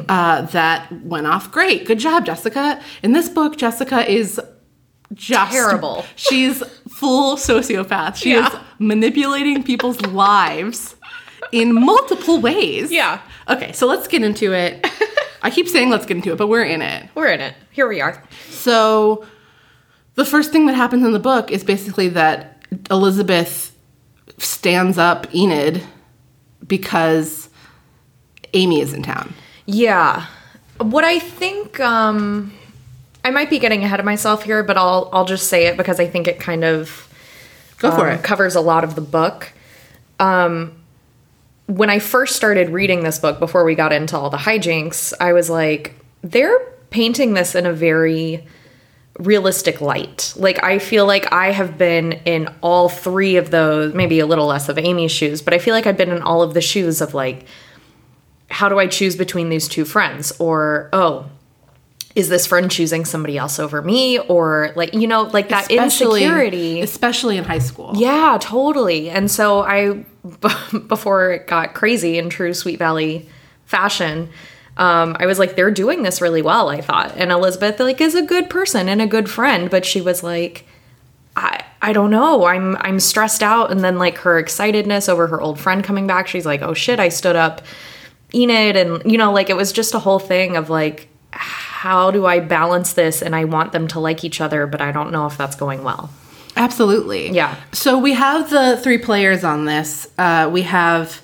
uh, 0.09 0.43
that 0.47 0.90
went 1.05 1.28
off 1.28 1.52
great. 1.52 1.87
Good 1.87 2.00
job, 2.00 2.26
Jessica. 2.26 2.83
In 3.05 3.12
this 3.12 3.28
book, 3.28 3.57
Jessica 3.57 4.11
is 4.11 4.40
just 5.14 5.52
Terrible. 5.52 6.05
She's 6.17 6.62
full 6.90 7.37
sociopath. 7.37 8.17
She 8.17 8.33
Yeah. 8.33 8.49
is 8.49 8.55
manipulating 8.81 9.62
people's 9.62 10.00
lives 10.02 10.97
in 11.52 11.73
multiple 11.75 12.40
ways. 12.40 12.90
Yeah. 12.90 13.21
Okay, 13.49 13.73
so 13.73 13.87
let's 13.87 14.09
get 14.09 14.23
into 14.23 14.52
it. 14.52 14.87
I 15.43 15.50
keep 15.50 15.69
saying 15.69 15.88
let's 15.90 16.05
get 16.07 16.17
into 16.17 16.33
it, 16.33 16.37
but 16.38 16.49
we're 16.49 16.64
in 16.64 16.83
it. 16.83 17.09
We're 17.14 17.28
in 17.28 17.40
it. 17.40 17.55
Here 17.71 17.88
we 17.88 18.00
are. 18.00 18.23
So 18.50 19.25
the 20.14 20.25
first 20.25 20.50
thing 20.52 20.67
that 20.67 20.75
happens 20.75 21.05
in 21.05 21.12
the 21.12 21.19
book 21.21 21.50
is 21.50 21.62
basically 21.64 22.09
that 22.11 22.62
Elizabeth 22.90 23.75
stands 24.38 24.99
up 24.99 25.33
Enid 25.35 25.83
because 26.67 27.49
Amy 28.52 28.81
is 28.81 28.93
in 28.93 29.02
town. 29.02 29.33
Yeah. 29.67 30.26
What 30.78 31.05
I 31.05 31.19
think 31.19 31.78
um 31.81 32.52
I 33.25 33.31
might 33.31 33.50
be 33.50 33.59
getting 33.59 33.85
ahead 33.85 34.00
of 34.00 34.07
myself 34.07 34.43
here, 34.45 34.62
but 34.62 34.76
I'll 34.76 35.09
I'll 35.12 35.25
just 35.25 35.49
say 35.49 35.67
it 35.67 35.76
because 35.76 36.00
I 36.00 36.07
think 36.09 36.26
it 36.28 36.40
kind 36.40 36.64
of 36.64 37.05
Go 37.78 37.93
for 37.93 38.09
um, 38.11 38.17
it. 38.19 38.25
covers 38.25 38.57
a 38.57 38.61
lot 38.61 38.83
of 38.85 38.97
the 38.97 39.00
book. 39.00 39.52
Um, 40.19 40.77
when 41.69 41.91
I 41.91 41.99
first 41.99 42.35
started 42.35 42.71
reading 42.71 43.03
this 43.03 43.19
book, 43.19 43.39
before 43.39 43.63
we 43.63 43.75
got 43.75 43.93
into 43.93 44.17
all 44.17 44.31
the 44.31 44.39
hijinks, 44.39 45.13
I 45.21 45.35
was 45.35 45.51
like, 45.51 45.95
they're 46.23 46.59
painting 46.89 47.35
this 47.35 47.55
in 47.55 47.67
a 47.67 47.75
very 47.75 48.47
realistic 49.19 49.83
light. 49.83 50.33
Like, 50.35 50.65
I 50.65 50.79
feel 50.79 51.07
like 51.07 51.31
I 51.31 51.53
have 51.53 51.77
been 51.77 52.13
in 52.25 52.49
all 52.63 52.89
three 52.89 53.37
of 53.37 53.51
those, 53.51 53.93
maybe 53.93 54.19
a 54.19 54.27
little 54.27 54.47
less 54.47 54.71
of 54.71 54.79
Amy's 54.79 55.13
shoes, 55.13 55.43
but 55.43 55.53
I 55.53 55.59
feel 55.59 55.75
like 55.75 55.87
I've 55.87 55.99
been 55.99 56.11
in 56.11 56.23
all 56.23 56.41
of 56.41 56.55
the 56.55 56.63
shoes 56.63 57.03
of 57.03 57.13
like, 57.13 57.45
how 58.51 58.71
do 58.71 58.79
I 58.79 58.87
choose 58.87 59.15
between 59.15 59.51
these 59.51 59.69
two 59.69 59.85
friends? 59.85 60.33
Or, 60.39 60.89
oh, 60.95 61.29
is 62.15 62.29
this 62.29 62.47
friend 62.47 62.71
choosing 62.71 63.05
somebody 63.05 63.38
else 63.38 63.59
over 63.59 63.83
me? 63.83 64.19
Or, 64.19 64.73
like, 64.77 64.95
you 64.95 65.07
know, 65.07 65.23
like 65.23 65.50
that 65.50 65.71
insecurity. 65.71 66.81
especially 66.81 67.37
in 67.37 67.45
high 67.45 67.59
school. 67.59 67.93
Yeah, 67.95 68.38
totally. 68.41 69.11
And 69.11 69.31
so 69.31 69.61
I, 69.61 70.05
before 70.88 71.33
it 71.33 71.47
got 71.47 71.75
crazy 71.75 72.19
in 72.19 72.31
true 72.31 72.55
Sweet 72.55 72.79
Valley 72.79 73.29
fashion, 73.67 74.31
um, 74.79 75.17
I 75.19 75.27
was 75.27 75.38
like, 75.38 75.57
they're 75.57 75.73
doing 75.73 76.03
this 76.03 76.21
really 76.21 76.41
well. 76.41 76.69
I 76.69 76.81
thought, 76.81 77.12
and 77.17 77.33
Elizabeth 77.33 77.81
like 77.81 78.00
is 78.00 78.15
a 78.15 78.23
good 78.23 78.49
person 78.49 78.88
and 78.88 79.03
a 79.03 79.07
good 79.07 79.29
friend, 79.29 79.69
but 79.69 79.85
she 79.85 80.00
was 80.00 80.23
like, 80.23 80.65
I, 81.37 81.65
I 81.83 81.93
don't 81.93 82.11
know. 82.11 82.47
I'm 82.47 82.77
I'm 82.77 83.00
stressed 83.00 83.43
out, 83.43 83.71
and 83.73 83.81
then 83.81 83.99
like 83.99 84.19
her 84.19 84.41
excitedness 84.43 85.09
over 85.09 85.27
her 85.27 85.41
old 85.41 85.59
friend 85.59 85.83
coming 85.83 86.07
back. 86.07 86.29
She's 86.29 86.47
like, 86.47 86.62
oh 86.62 86.75
shit, 86.75 87.00
I 87.00 87.09
stood 87.09 87.37
up 87.37 87.62
Enid, 88.33 88.77
and 88.77 89.11
you 89.11 89.19
know, 89.19 89.33
like 89.33 89.50
it 89.50 89.57
was 89.57 89.73
just 89.73 89.95
a 89.95 89.99
whole 89.99 90.21
thing 90.21 90.57
of 90.57 90.71
like, 90.71 91.09
how 91.82 92.11
do 92.11 92.26
I 92.26 92.40
balance 92.40 92.92
this? 92.94 93.23
And 93.23 93.35
I 93.37 93.44
want 93.44 93.73
them 93.73 93.87
to 93.88 94.00
like 94.00 94.25
each 94.25 94.40
other, 94.40 94.66
but 94.66 94.80
I 94.80 94.90
don't 94.92 95.12
know 95.12 95.26
if 95.26 95.37
that's 95.37 95.54
going 95.56 95.85
well. 95.85 96.11
Absolutely. 96.56 97.30
Yeah. 97.30 97.54
So 97.73 97.99
we 97.99 98.14
have 98.14 98.50
the 98.50 98.76
three 98.82 98.99
players 98.99 99.44
on 99.44 99.64
this. 99.64 100.08
Uh, 100.18 100.50
we 100.52 100.62
have 100.62 101.23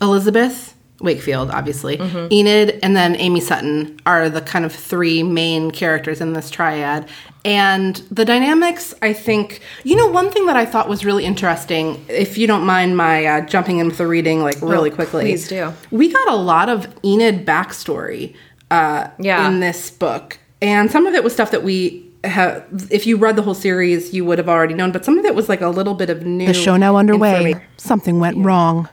Elizabeth 0.00 0.74
Wakefield, 1.00 1.50
obviously, 1.50 1.96
Mm-hmm. 1.96 2.32
Enid, 2.32 2.78
and 2.82 2.94
then 2.94 3.16
Amy 3.16 3.40
Sutton 3.40 3.98
are 4.06 4.28
the 4.28 4.40
kind 4.40 4.64
of 4.64 4.72
three 4.72 5.22
main 5.22 5.70
characters 5.70 6.20
in 6.20 6.32
this 6.32 6.50
triad. 6.50 7.08
And 7.44 7.96
the 8.10 8.24
dynamics, 8.24 8.94
I 9.02 9.12
think, 9.12 9.62
you 9.82 9.96
know, 9.96 10.06
one 10.08 10.30
thing 10.30 10.46
that 10.46 10.56
I 10.56 10.64
thought 10.64 10.88
was 10.88 11.04
really 11.04 11.24
interesting, 11.24 12.04
if 12.08 12.38
you 12.38 12.46
don't 12.46 12.64
mind 12.64 12.96
my 12.96 13.24
uh, 13.24 13.40
jumping 13.46 13.78
into 13.78 13.96
the 13.96 14.06
reading 14.06 14.42
like 14.42 14.60
really 14.62 14.90
Oh, 14.92 14.94
quickly. 14.94 15.24
please 15.24 15.48
do. 15.48 15.72
We 15.90 16.12
got 16.12 16.28
a 16.28 16.36
lot 16.36 16.68
of 16.68 16.86
Enid 17.04 17.44
backstory 17.44 18.36
uh, 18.72 19.08
Yeah. 19.18 19.48
in 19.48 19.60
this 19.60 19.90
book. 19.90 20.38
And 20.60 20.90
some 20.90 21.06
of 21.06 21.14
it 21.14 21.22
was 21.24 21.32
stuff 21.32 21.50
that 21.50 21.62
we 21.62 22.08
have, 22.24 22.64
if 22.90 23.06
you 23.06 23.16
read 23.16 23.36
the 23.36 23.42
whole 23.42 23.54
series, 23.54 24.14
you 24.14 24.24
would 24.24 24.38
have 24.38 24.48
already 24.48 24.74
known, 24.74 24.92
but 24.92 25.04
some 25.04 25.18
of 25.18 25.24
it 25.24 25.34
was 25.34 25.48
like 25.48 25.60
a 25.60 25.68
little 25.68 25.94
bit 25.94 26.08
of 26.08 26.24
new. 26.24 26.46
The 26.46 26.54
show 26.54 26.76
now 26.76 26.96
underway. 26.96 27.60
Something 27.76 28.20
went 28.20 28.38
wrong. 28.38 28.88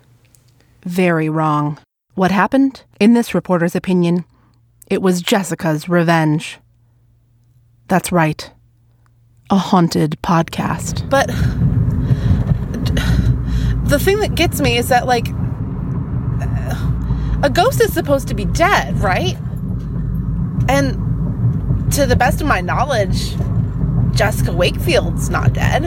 Very 0.83 1.29
wrong. 1.29 1.77
What 2.15 2.31
happened? 2.31 2.83
In 2.99 3.13
this 3.13 3.33
reporter's 3.35 3.75
opinion, 3.75 4.25
it 4.89 5.01
was 5.01 5.21
Jessica's 5.21 5.87
revenge. 5.87 6.57
That's 7.87 8.11
right. 8.11 8.51
A 9.51 9.57
haunted 9.57 10.17
podcast. 10.23 11.07
But 11.09 11.27
the 13.87 13.99
thing 13.99 14.19
that 14.19 14.35
gets 14.35 14.59
me 14.59 14.77
is 14.77 14.89
that, 14.89 15.05
like, 15.05 15.27
a 17.43 17.49
ghost 17.49 17.81
is 17.81 17.93
supposed 17.93 18.27
to 18.29 18.33
be 18.33 18.45
dead, 18.45 18.99
right? 19.01 19.37
And 20.69 21.91
to 21.93 22.05
the 22.05 22.15
best 22.15 22.41
of 22.41 22.47
my 22.47 22.61
knowledge, 22.61 23.35
Jessica 24.15 24.53
Wakefield's 24.53 25.29
not 25.29 25.51
dead. 25.51 25.83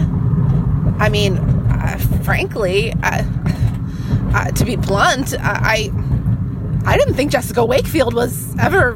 I 0.99 1.09
mean, 1.09 1.39
uh, 1.39 1.99
frankly, 2.25 2.93
uh, 3.03 3.23
uh, 4.35 4.51
to 4.51 4.65
be 4.65 4.75
blunt, 4.75 5.35
I, 5.39 5.91
I 6.85 6.85
I 6.85 6.99
didn't 6.99 7.15
think 7.15 7.31
Jessica 7.31 7.65
Wakefield 7.65 8.13
was 8.13 8.57
ever 8.59 8.95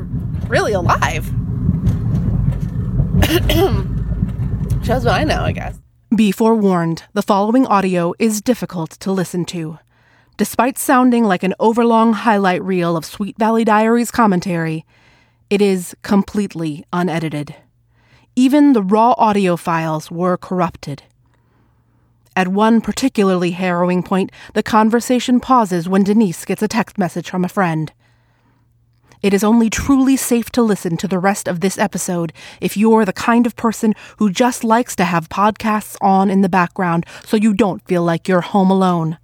really 0.49 0.73
alive. 0.73 1.25
Shows 4.85 5.05
what 5.05 5.15
I 5.15 5.25
know, 5.25 5.43
I 5.43 5.53
guess. 5.53 5.79
Be 6.15 6.33
forewarned, 6.33 7.05
the 7.13 7.23
following 7.23 7.67
audio 7.67 8.13
is 8.19 8.41
difficult 8.41 8.91
to 8.91 9.13
listen 9.13 9.45
to. 9.47 9.79
Despite 10.37 10.79
sounding 10.79 11.25
like 11.25 11.45
an 11.45 11.55
overlong 11.61 12.13
highlight 12.13 12.63
reel 12.63 12.97
of 12.97 13.05
Sweet 13.05 13.39
Valley 13.39 13.65
Diaries 13.65 14.11
commentary, 14.11 14.85
it 15.49 15.63
is 15.63 15.95
completely 16.03 16.85
unedited. 16.93 17.55
Even 18.35 18.73
the 18.73 18.83
raw 18.83 19.15
audio 19.17 19.57
files 19.57 20.11
were 20.11 20.37
corrupted. 20.37 21.03
At 22.35 22.49
one 22.49 22.81
particularly 22.81 23.53
harrowing 23.53 24.03
point, 24.03 24.31
the 24.53 24.63
conversation 24.63 25.41
pauses 25.41 25.89
when 25.89 26.05
Denise 26.05 26.45
gets 26.45 26.63
a 26.63 26.69
text 26.69 26.99
message 26.99 27.31
from 27.31 27.45
a 27.45 27.49
friend. 27.49 27.93
It 29.23 29.33
is 29.33 29.43
only 29.43 29.71
truly 29.71 30.17
safe 30.17 30.51
to 30.51 30.63
listen 30.63 30.99
to 30.99 31.09
the 31.09 31.19
rest 31.19 31.49
of 31.49 31.61
this 31.61 31.79
episode 31.79 32.33
if 32.61 32.77
you're 32.77 33.07
the 33.07 33.13
kind 33.15 33.47
of 33.47 33.57
person 33.57 33.95
who 34.19 34.31
just 34.31 34.63
likes 34.65 34.95
to 34.97 35.05
have 35.05 35.31
podcasts 35.31 35.97
on 36.03 36.31
in 36.31 36.43
the 36.43 36.49
background 36.49 37.07
so 37.25 37.37
you 37.37 37.55
don't 37.55 37.87
feel 37.87 38.03
like 38.03 38.29
you're 38.29 38.43
home 38.43 38.71
alone. 38.71 39.17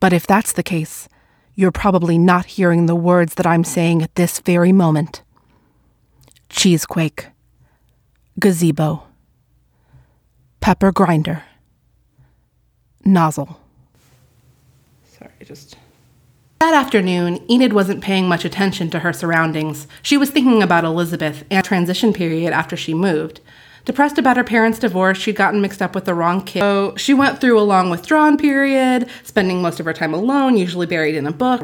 But 0.00 0.12
if 0.12 0.26
that's 0.26 0.52
the 0.52 0.62
case, 0.62 1.08
you're 1.54 1.72
probably 1.72 2.18
not 2.18 2.46
hearing 2.46 2.86
the 2.86 2.96
words 2.96 3.34
that 3.34 3.46
I'm 3.46 3.64
saying 3.64 4.02
at 4.02 4.14
this 4.14 4.40
very 4.40 4.72
moment. 4.72 5.22
Cheesequake, 6.48 7.28
gazebo, 8.38 9.04
pepper 10.60 10.92
grinder, 10.92 11.42
nozzle. 13.04 13.60
Sorry, 15.04 15.32
just. 15.44 15.76
That 16.60 16.74
afternoon, 16.74 17.44
Enid 17.50 17.72
wasn't 17.72 18.02
paying 18.02 18.28
much 18.28 18.44
attention 18.44 18.88
to 18.90 19.00
her 19.00 19.12
surroundings. 19.12 19.86
She 20.02 20.16
was 20.16 20.30
thinking 20.30 20.62
about 20.62 20.84
Elizabeth 20.84 21.44
and 21.50 21.64
transition 21.64 22.12
period 22.12 22.52
after 22.52 22.76
she 22.76 22.94
moved. 22.94 23.40
Depressed 23.84 24.16
about 24.16 24.38
her 24.38 24.44
parents' 24.44 24.78
divorce, 24.78 25.18
she'd 25.18 25.36
gotten 25.36 25.60
mixed 25.60 25.82
up 25.82 25.94
with 25.94 26.06
the 26.06 26.14
wrong 26.14 26.42
kid. 26.42 26.60
So 26.60 26.96
she 26.96 27.12
went 27.12 27.40
through 27.40 27.58
a 27.58 27.62
long 27.62 27.90
withdrawn 27.90 28.38
period, 28.38 29.08
spending 29.24 29.60
most 29.60 29.78
of 29.78 29.86
her 29.86 29.92
time 29.92 30.14
alone, 30.14 30.56
usually 30.56 30.86
buried 30.86 31.14
in 31.14 31.26
a 31.26 31.32
book. 31.32 31.60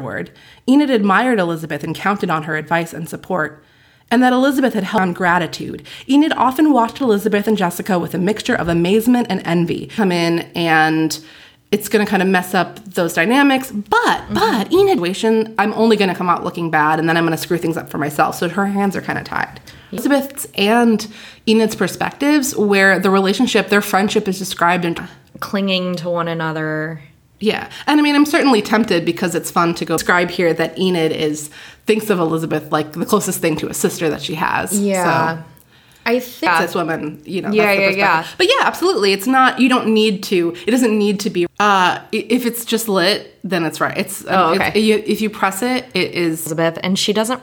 Enid 0.69 0.89
admired 0.89 1.39
Elizabeth 1.39 1.83
and 1.83 1.95
counted 1.95 2.29
on 2.29 2.43
her 2.43 2.55
advice 2.55 2.93
and 2.93 3.09
support. 3.09 3.63
And 4.11 4.21
that 4.21 4.33
Elizabeth 4.33 4.73
had 4.73 4.83
held 4.83 5.01
on 5.01 5.13
gratitude. 5.13 5.87
Enid 6.07 6.33
often 6.33 6.73
watched 6.73 6.99
Elizabeth 6.99 7.47
and 7.47 7.57
Jessica 7.57 7.97
with 7.97 8.13
a 8.13 8.19
mixture 8.19 8.55
of 8.55 8.67
amazement 8.67 9.27
and 9.29 9.41
envy 9.45 9.87
come 9.87 10.11
in 10.11 10.41
and 10.53 11.23
it's 11.71 11.87
going 11.87 12.05
to 12.05 12.09
kind 12.09 12.21
of 12.21 12.27
mess 12.27 12.53
up 12.53 12.83
those 12.83 13.13
dynamics. 13.13 13.71
But, 13.71 13.97
mm-hmm. 13.99 14.33
but 14.33 14.71
Enid, 14.73 15.55
I'm 15.57 15.73
only 15.73 15.95
going 15.95 16.09
to 16.09 16.15
come 16.15 16.29
out 16.29 16.43
looking 16.43 16.69
bad 16.69 16.99
and 16.99 17.07
then 17.07 17.15
I'm 17.15 17.23
going 17.23 17.31
to 17.35 17.41
screw 17.41 17.57
things 17.57 17.77
up 17.77 17.89
for 17.89 17.97
myself. 17.97 18.35
So 18.35 18.49
her 18.49 18.67
hands 18.67 18.95
are 18.97 19.01
kind 19.01 19.17
of 19.17 19.23
tied. 19.23 19.61
Elizabeth's 19.91 20.47
and 20.55 21.07
Enid's 21.47 21.75
perspectives, 21.75 22.55
where 22.55 22.99
the 22.99 23.09
relationship, 23.09 23.69
their 23.69 23.81
friendship 23.81 24.27
is 24.27 24.39
described 24.39 24.85
in. 24.85 24.95
Clinging 25.39 25.95
to 25.95 26.09
one 26.09 26.27
another. 26.27 27.01
Yeah. 27.39 27.69
And 27.87 27.99
I 27.99 28.03
mean, 28.03 28.15
I'm 28.15 28.25
certainly 28.25 28.61
tempted 28.61 29.03
because 29.05 29.33
it's 29.35 29.49
fun 29.49 29.73
to 29.75 29.85
go 29.85 29.95
describe 29.95 30.29
here 30.29 30.53
that 30.53 30.77
Enid 30.77 31.11
is, 31.11 31.49
thinks 31.85 32.09
of 32.09 32.19
Elizabeth 32.19 32.71
like 32.71 32.93
the 32.93 33.05
closest 33.05 33.41
thing 33.41 33.55
to 33.57 33.67
a 33.67 33.73
sister 33.73 34.09
that 34.09 34.21
she 34.21 34.35
has. 34.35 34.79
Yeah. 34.79 35.37
So 35.37 35.43
I 36.05 36.19
think 36.19 36.57
cis 36.57 36.75
women, 36.75 37.21
you 37.25 37.41
know. 37.41 37.51
Yeah, 37.51 37.65
that's 37.65 37.77
the 37.93 37.99
yeah, 37.99 38.21
yeah. 38.21 38.27
But 38.37 38.47
yeah, 38.47 38.65
absolutely. 38.67 39.13
It's 39.13 39.27
not. 39.27 39.59
You 39.59 39.69
don't 39.69 39.93
need 39.93 40.23
to. 40.23 40.55
It 40.65 40.71
doesn't 40.71 40.97
need 40.97 41.19
to 41.21 41.29
be. 41.29 41.45
Uh, 41.59 41.99
if 42.11 42.45
it's 42.45 42.65
just 42.65 42.87
lit, 42.87 43.37
then 43.43 43.65
it's 43.65 43.79
right. 43.79 43.97
It's. 43.97 44.25
Oh, 44.27 44.53
it's- 44.53 44.69
okay. 44.69 44.79
you, 44.79 45.03
if 45.05 45.21
you 45.21 45.29
press 45.29 45.61
it, 45.61 45.85
it 45.93 46.11
is 46.13 46.41
Elizabeth, 46.41 46.79
and 46.83 46.97
she 46.97 47.13
doesn't 47.13 47.41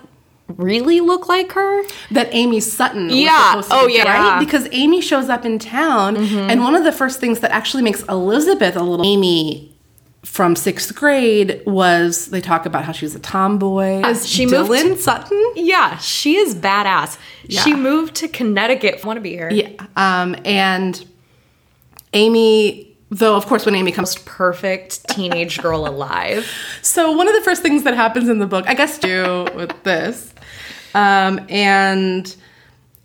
really 0.56 1.00
look 1.00 1.28
like 1.28 1.52
her. 1.52 1.82
that 2.10 2.28
Amy 2.32 2.60
Sutton. 2.60 3.10
Yeah. 3.10 3.62
Oh, 3.70 3.86
be, 3.86 3.94
yeah. 3.94 4.04
Mm-hmm. 4.06 4.28
Right? 4.28 4.38
Because 4.40 4.66
Amy 4.72 5.00
shows 5.00 5.28
up 5.28 5.44
in 5.44 5.58
town, 5.58 6.16
and 6.16 6.62
one 6.62 6.74
of 6.74 6.84
the 6.84 6.92
first 6.92 7.20
things 7.20 7.40
that 7.40 7.50
actually 7.50 7.82
makes 7.82 8.02
Elizabeth 8.04 8.76
a 8.76 8.82
little 8.82 9.06
Amy. 9.06 9.74
From 10.24 10.56
sixth 10.56 10.94
grade 10.96 11.62
was 11.64 12.26
they 12.26 12.40
talk 12.40 12.66
about 12.66 12.84
how 12.84 12.90
she 12.92 13.04
was 13.04 13.14
a 13.14 13.20
tomboy. 13.20 14.02
As 14.02 14.28
she 14.28 14.46
Dylan 14.46 14.88
moved- 14.88 15.00
Sutton. 15.00 15.52
Yeah, 15.54 15.96
she 15.98 16.34
is 16.36 16.56
badass. 16.56 17.16
She 17.48 17.72
moved 17.72 18.16
to 18.16 18.28
Connecticut. 18.28 19.04
Want 19.04 19.16
to 19.16 19.20
be 19.20 19.30
here? 19.30 19.48
Yeah. 19.48 19.70
Um, 19.96 20.34
and 20.44 21.02
Amy, 22.14 22.96
though, 23.10 23.36
of 23.36 23.46
course, 23.46 23.64
when 23.64 23.74
Amy 23.74 23.92
comes 23.92 24.08
Most 24.16 24.26
perfect 24.26 25.08
teenage 25.08 25.60
girl 25.62 25.86
alive. 25.86 26.50
So 26.82 27.12
one 27.12 27.28
of 27.28 27.34
the 27.34 27.42
first 27.42 27.62
things 27.62 27.84
that 27.84 27.94
happens 27.94 28.28
in 28.28 28.38
the 28.38 28.46
book, 28.46 28.64
I 28.66 28.74
guess, 28.74 28.98
do 28.98 29.46
with 29.54 29.82
this, 29.84 30.32
um, 30.94 31.44
and 31.48 32.34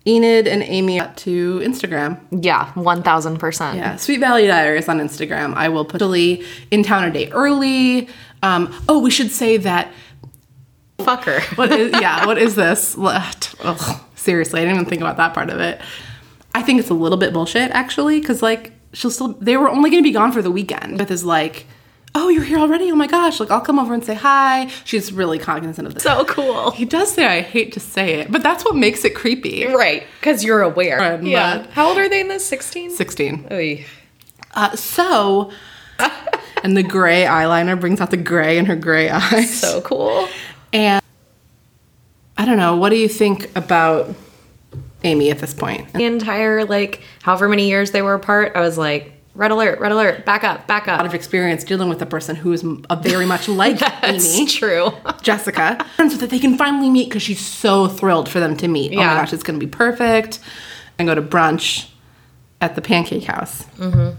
Enid 0.06 0.46
and 0.46 0.62
Amy 0.62 1.00
to 1.00 1.60
Instagram. 1.60 2.20
Yeah, 2.30 2.70
one 2.74 3.02
thousand 3.02 3.38
percent. 3.38 3.78
Yeah, 3.78 3.96
Sweet 3.96 4.20
Valley 4.20 4.46
Diaries 4.46 4.88
on 4.88 4.98
Instagram. 4.98 5.54
I 5.54 5.70
will 5.70 5.84
put 5.84 6.02
Lee 6.02 6.44
in 6.70 6.82
town 6.82 7.04
a 7.04 7.10
day 7.10 7.30
early. 7.30 8.08
Um, 8.42 8.74
oh, 8.88 8.98
we 8.98 9.10
should 9.10 9.30
say 9.30 9.56
that. 9.58 9.92
Fucker. 10.98 11.40
What 11.56 11.72
is? 11.72 11.92
yeah, 11.92 12.26
what 12.26 12.38
is 12.38 12.54
this? 12.54 12.96
Ugh, 12.98 14.00
seriously, 14.14 14.60
I 14.60 14.64
didn't 14.64 14.76
even 14.76 14.88
think 14.88 15.00
about 15.00 15.16
that 15.16 15.32
part 15.32 15.48
of 15.50 15.58
it. 15.60 15.80
I 16.54 16.62
think 16.62 16.80
it's 16.80 16.90
a 16.90 16.94
little 16.94 17.18
bit 17.18 17.32
bullshit, 17.32 17.70
actually, 17.72 18.20
because 18.20 18.42
like 18.42 18.72
she'll 18.92 19.10
still. 19.10 19.28
They 19.28 19.56
were 19.56 19.68
only 19.70 19.90
going 19.90 20.02
to 20.02 20.06
be 20.06 20.12
gone 20.12 20.32
for 20.32 20.42
the 20.42 20.50
weekend. 20.50 20.98
Beth 20.98 21.10
is 21.10 21.24
like. 21.24 21.66
Oh, 22.16 22.28
you're 22.28 22.44
here 22.44 22.58
already? 22.58 22.92
Oh 22.92 22.94
my 22.94 23.08
gosh! 23.08 23.40
Like, 23.40 23.50
I'll 23.50 23.60
come 23.60 23.78
over 23.80 23.92
and 23.92 24.04
say 24.04 24.14
hi. 24.14 24.68
She's 24.84 25.12
really 25.12 25.38
cognizant 25.38 25.88
of 25.88 25.94
this. 25.94 26.02
So 26.04 26.24
cool. 26.26 26.70
He 26.70 26.84
does 26.84 27.12
say, 27.12 27.26
I 27.26 27.40
hate 27.40 27.72
to 27.72 27.80
say 27.80 28.20
it, 28.20 28.30
but 28.30 28.42
that's 28.42 28.64
what 28.64 28.76
makes 28.76 29.04
it 29.04 29.16
creepy. 29.16 29.66
Right, 29.66 30.04
because 30.20 30.44
you're 30.44 30.62
aware. 30.62 30.98
Right, 30.98 31.22
yeah. 31.22 31.58
but- 31.58 31.70
How 31.70 31.88
old 31.88 31.98
are 31.98 32.08
they 32.08 32.20
in 32.20 32.28
this? 32.28 32.46
Sixteen. 32.46 32.90
16. 32.90 33.48
Oy. 33.50 33.84
Uh, 34.54 34.76
so, 34.76 35.50
and 36.62 36.76
the 36.76 36.84
gray 36.84 37.24
eyeliner 37.24 37.78
brings 37.80 38.00
out 38.00 38.12
the 38.12 38.16
gray 38.16 38.58
in 38.58 38.66
her 38.66 38.76
gray 38.76 39.10
eyes. 39.10 39.58
So 39.58 39.80
cool. 39.80 40.28
And 40.72 41.02
I 42.38 42.44
don't 42.44 42.56
know, 42.58 42.76
what 42.76 42.90
do 42.90 42.96
you 42.96 43.08
think 43.08 43.50
about 43.56 44.14
Amy 45.02 45.30
at 45.32 45.38
this 45.40 45.52
point? 45.54 45.92
The 45.92 46.04
entire 46.04 46.64
like 46.64 47.00
however 47.22 47.48
many 47.48 47.68
years 47.68 47.90
they 47.90 48.02
were 48.02 48.14
apart, 48.14 48.52
I 48.54 48.60
was 48.60 48.78
like, 48.78 49.13
red 49.34 49.50
alert, 49.50 49.80
red 49.80 49.92
alert, 49.92 50.24
back 50.24 50.44
up, 50.44 50.66
back 50.66 50.88
up. 50.88 50.94
A 50.94 51.02
lot 51.02 51.06
of 51.06 51.14
experience 51.14 51.64
dealing 51.64 51.88
with 51.88 52.00
a 52.02 52.06
person 52.06 52.36
who 52.36 52.52
is 52.52 52.64
a 52.90 52.96
very 52.96 53.26
much 53.26 53.48
like 53.62 53.78
That's 53.78 54.34
Amy. 54.36 54.46
true. 54.46 54.90
Jessica, 55.22 55.84
and 55.98 56.10
so 56.10 56.18
that 56.18 56.30
they 56.30 56.38
can 56.38 56.56
finally 56.56 56.90
meet 56.90 57.08
because 57.08 57.22
she's 57.22 57.40
so 57.44 57.88
thrilled 57.88 58.28
for 58.28 58.40
them 58.40 58.56
to 58.58 58.68
meet. 58.68 58.92
Yeah. 58.92 58.98
Oh 59.00 59.04
my 59.06 59.14
gosh, 59.20 59.32
it's 59.32 59.42
going 59.42 59.58
to 59.58 59.64
be 59.66 59.70
perfect. 59.70 60.38
And 60.98 61.08
go 61.08 61.14
to 61.14 61.22
brunch 61.22 61.88
at 62.60 62.76
the 62.76 62.82
Pancake 62.82 63.24
House. 63.24 63.64
Mm-hmm. 63.78 64.16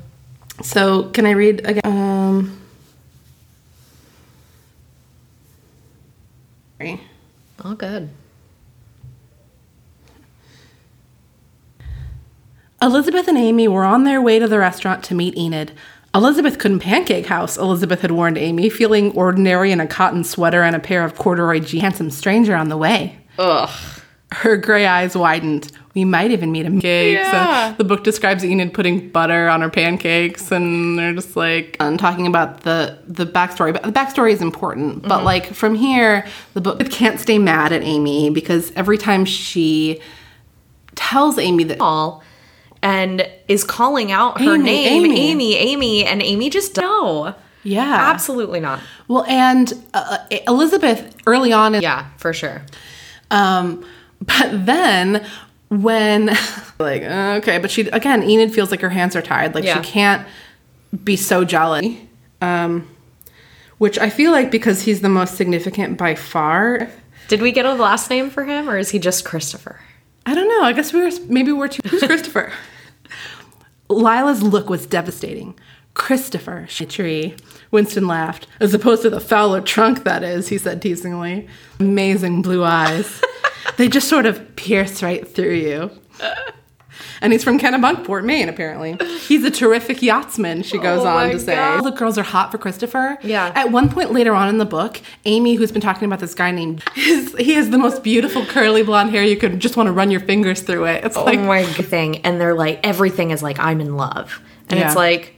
So, 0.62 1.10
can 1.12 1.26
I 1.26 1.32
read 1.32 1.66
again? 1.66 1.82
Um. 1.86 2.62
All 7.64 7.74
good. 7.74 8.10
Elizabeth 12.86 13.28
and 13.28 13.38
Amy 13.38 13.68
were 13.68 13.84
on 13.84 14.04
their 14.04 14.22
way 14.22 14.38
to 14.38 14.48
the 14.48 14.60
restaurant 14.60 15.04
to 15.06 15.16
meet 15.16 15.36
Enid. 15.36 15.72
Elizabeth 16.14 16.60
couldn't 16.60 16.82
pancake 16.82 17.26
house, 17.26 17.58
Elizabeth 17.58 18.02
had 18.02 18.12
warned 18.12 18.38
Amy, 18.38 18.70
feeling 18.70 19.12
ordinary 19.14 19.72
in 19.72 19.80
a 19.80 19.88
cotton 19.88 20.24
sweater 20.24 20.62
and 20.62 20.76
a 20.76 20.80
pair 20.80 21.04
of 21.04 21.16
corduroy 21.16 21.60
jeans. 21.60 21.82
Handsome 21.82 22.12
stranger 22.12 22.56
on 22.56 22.70
the 22.70 22.78
way. 22.78 23.18
Ugh. 23.40 23.70
Her 24.32 24.56
gray 24.56 24.86
eyes 24.86 25.18
widened. 25.18 25.72
We 25.96 26.06
might 26.06 26.30
even 26.30 26.52
meet 26.52 26.68
a 26.68 26.70
cakes. 26.70 27.20
Yeah. 27.28 27.70
And 27.70 27.78
the 27.78 27.84
book 27.84 28.04
describes 28.04 28.46
Enid 28.46 28.74
putting 28.74 29.10
butter 29.10 29.50
on 29.50 29.62
her 29.62 29.70
pancakes, 29.70 30.52
and 30.52 31.00
they're 31.00 31.14
just 31.14 31.36
like 31.36 31.78
talking 31.80 32.28
about 32.28 32.62
the 32.62 33.00
the 33.08 33.26
backstory. 33.26 33.74
But 33.74 33.84
the 33.84 33.92
backstory 33.92 34.32
is 34.32 34.42
important. 34.42 35.04
But 35.04 35.18
mm-hmm. 35.18 35.26
like 35.26 35.54
from 35.54 35.74
here, 35.74 36.28
the 36.54 36.62
book 36.62 36.88
can't 36.92 37.20
stay 37.20 37.40
mad 37.40 37.72
at 37.72 37.82
Amy 37.82 38.30
because 38.30 38.72
every 38.76 38.98
time 38.98 39.26
she 39.26 40.02
tells 40.96 41.38
Amy 41.40 41.64
that 41.66 41.80
All 41.80 42.24
and 42.86 43.28
is 43.48 43.64
calling 43.64 44.12
out 44.12 44.40
her 44.40 44.54
Amy, 44.56 44.64
name, 44.64 45.06
Amy. 45.06 45.20
Amy, 45.20 45.56
Amy, 45.56 46.06
and 46.06 46.22
Amy 46.22 46.50
just 46.52 46.78
no. 46.78 47.34
yeah, 47.64 47.96
Absolutely 48.14 48.60
not. 48.60 48.80
Well, 49.08 49.24
and 49.28 49.74
uh, 49.94 50.20
Elizabeth 50.48 51.16
early 51.26 51.52
on, 51.52 51.74
Yeah, 51.82 52.06
for 52.18 52.32
sure. 52.32 52.62
um, 53.32 53.84
but 54.22 54.66
then 54.66 55.26
when 55.70 56.28
like 56.80 57.02
uh, 57.04 57.40
okay, 57.42 57.58
but 57.58 57.72
she 57.72 57.82
again, 57.90 58.22
Enid 58.24 58.54
feels 58.54 58.70
like 58.70 58.82
her 58.82 58.90
hands 58.90 59.16
are 59.16 59.22
tied. 59.22 59.56
like 59.56 59.64
Yeah. 59.64 59.82
she 59.82 59.90
can't 59.92 60.28
be 61.04 61.16
so 61.16 61.44
jealous. 61.44 61.88
Um, 62.42 62.88
which 63.80 63.98
I 63.98 64.10
feel 64.10 64.32
like 64.32 64.52
because 64.52 64.84
he's 64.84 65.02
the 65.02 65.10
most 65.10 65.36
significant 65.36 65.98
by 65.98 66.16
far. 66.16 66.88
Did 67.28 67.42
we 67.42 67.52
get 67.52 67.66
a 67.66 67.74
last 67.74 68.10
name 68.12 68.30
for 68.30 68.44
him, 68.46 68.70
or 68.70 68.78
is 68.78 68.92
he 68.92 69.00
just 69.00 69.26
Christopher? 69.26 69.80
I 70.26 70.34
don't 70.34 70.48
know. 70.48 70.64
I 70.64 70.74
guess 70.74 70.92
we 70.92 71.02
were 71.02 71.12
maybe 71.28 71.52
we're 71.52 71.68
too. 71.68 71.82
Who's 71.90 72.04
Christopher? 72.04 72.52
Lila's 73.90 74.42
look 74.42 74.70
was 74.70 74.86
devastating. 74.86 75.58
Christopher, 75.94 76.66
she 76.68 76.86
tree. 76.86 77.36
Winston 77.72 78.08
laughed. 78.08 78.48
As 78.60 78.74
opposed 78.74 79.04
to 79.04 79.10
the 79.10 79.22
Fowler 79.22 79.62
trunk, 79.62 80.04
that 80.04 80.24
is, 80.24 80.50
he 80.50 80.58
said 80.58 80.82
teasingly. 80.82 81.48
Amazing 81.80 82.42
blue 82.42 82.64
eyes. 82.64 83.22
they 83.78 83.88
just 83.88 84.10
sort 84.10 84.26
of 84.26 84.56
pierce 84.56 85.02
right 85.02 85.28
through 85.28 85.54
you. 85.54 85.92
And 87.26 87.34
he's 87.34 87.44
from 87.44 87.60
Kennebunkport, 87.60 88.24
Maine. 88.24 88.48
Apparently, 88.48 88.96
he's 89.20 89.44
a 89.44 89.52
terrific 89.52 90.02
yachtsman. 90.02 90.62
She 90.64 90.78
goes 90.78 91.02
Oh 91.02 91.08
on 91.08 91.32
to 91.32 91.40
say, 91.40 91.56
God. 91.56 91.78
all 91.78 91.84
the 91.84 91.92
girls 91.98 92.18
are 92.18 92.24
hot 92.24 92.52
for 92.52 92.58
Christopher. 92.58 93.18
Yeah. 93.24 93.52
At 93.56 93.72
one 93.72 93.90
point 93.90 94.12
later 94.14 94.34
on 94.34 94.48
in 94.48 94.60
the 94.60 94.66
book, 94.66 95.02
Amy, 95.26 95.56
who's 95.56 95.72
been 95.72 95.82
talking 95.82 96.06
about 96.06 96.20
this 96.20 96.34
guy 96.36 96.52
named, 96.52 96.84
his, 96.96 97.36
he 97.38 97.54
has 97.56 97.70
the 97.72 97.78
most 97.78 98.04
beautiful 98.04 98.46
curly 98.46 98.84
blonde 98.84 99.10
hair. 99.10 99.24
You 99.24 99.36
could 99.36 99.60
just 99.60 99.76
want 99.76 99.88
to 99.88 99.92
run 99.94 100.12
your 100.12 100.22
fingers 100.22 100.62
through 100.62 100.86
it. 100.86 101.04
It's 101.04 101.18
like 101.18 101.40
oh 101.40 101.44
my 101.46 101.64
thing 101.66 102.18
and 102.20 102.40
they're 102.40 102.54
like 102.54 102.80
everything 102.84 103.32
is 103.32 103.42
like 103.44 103.60
i'm 103.60 103.82
in 103.82 103.98
love 103.98 104.40
and 104.70 104.80
Yeah. 104.80 104.88
it's 104.88 104.96
like 104.96 105.36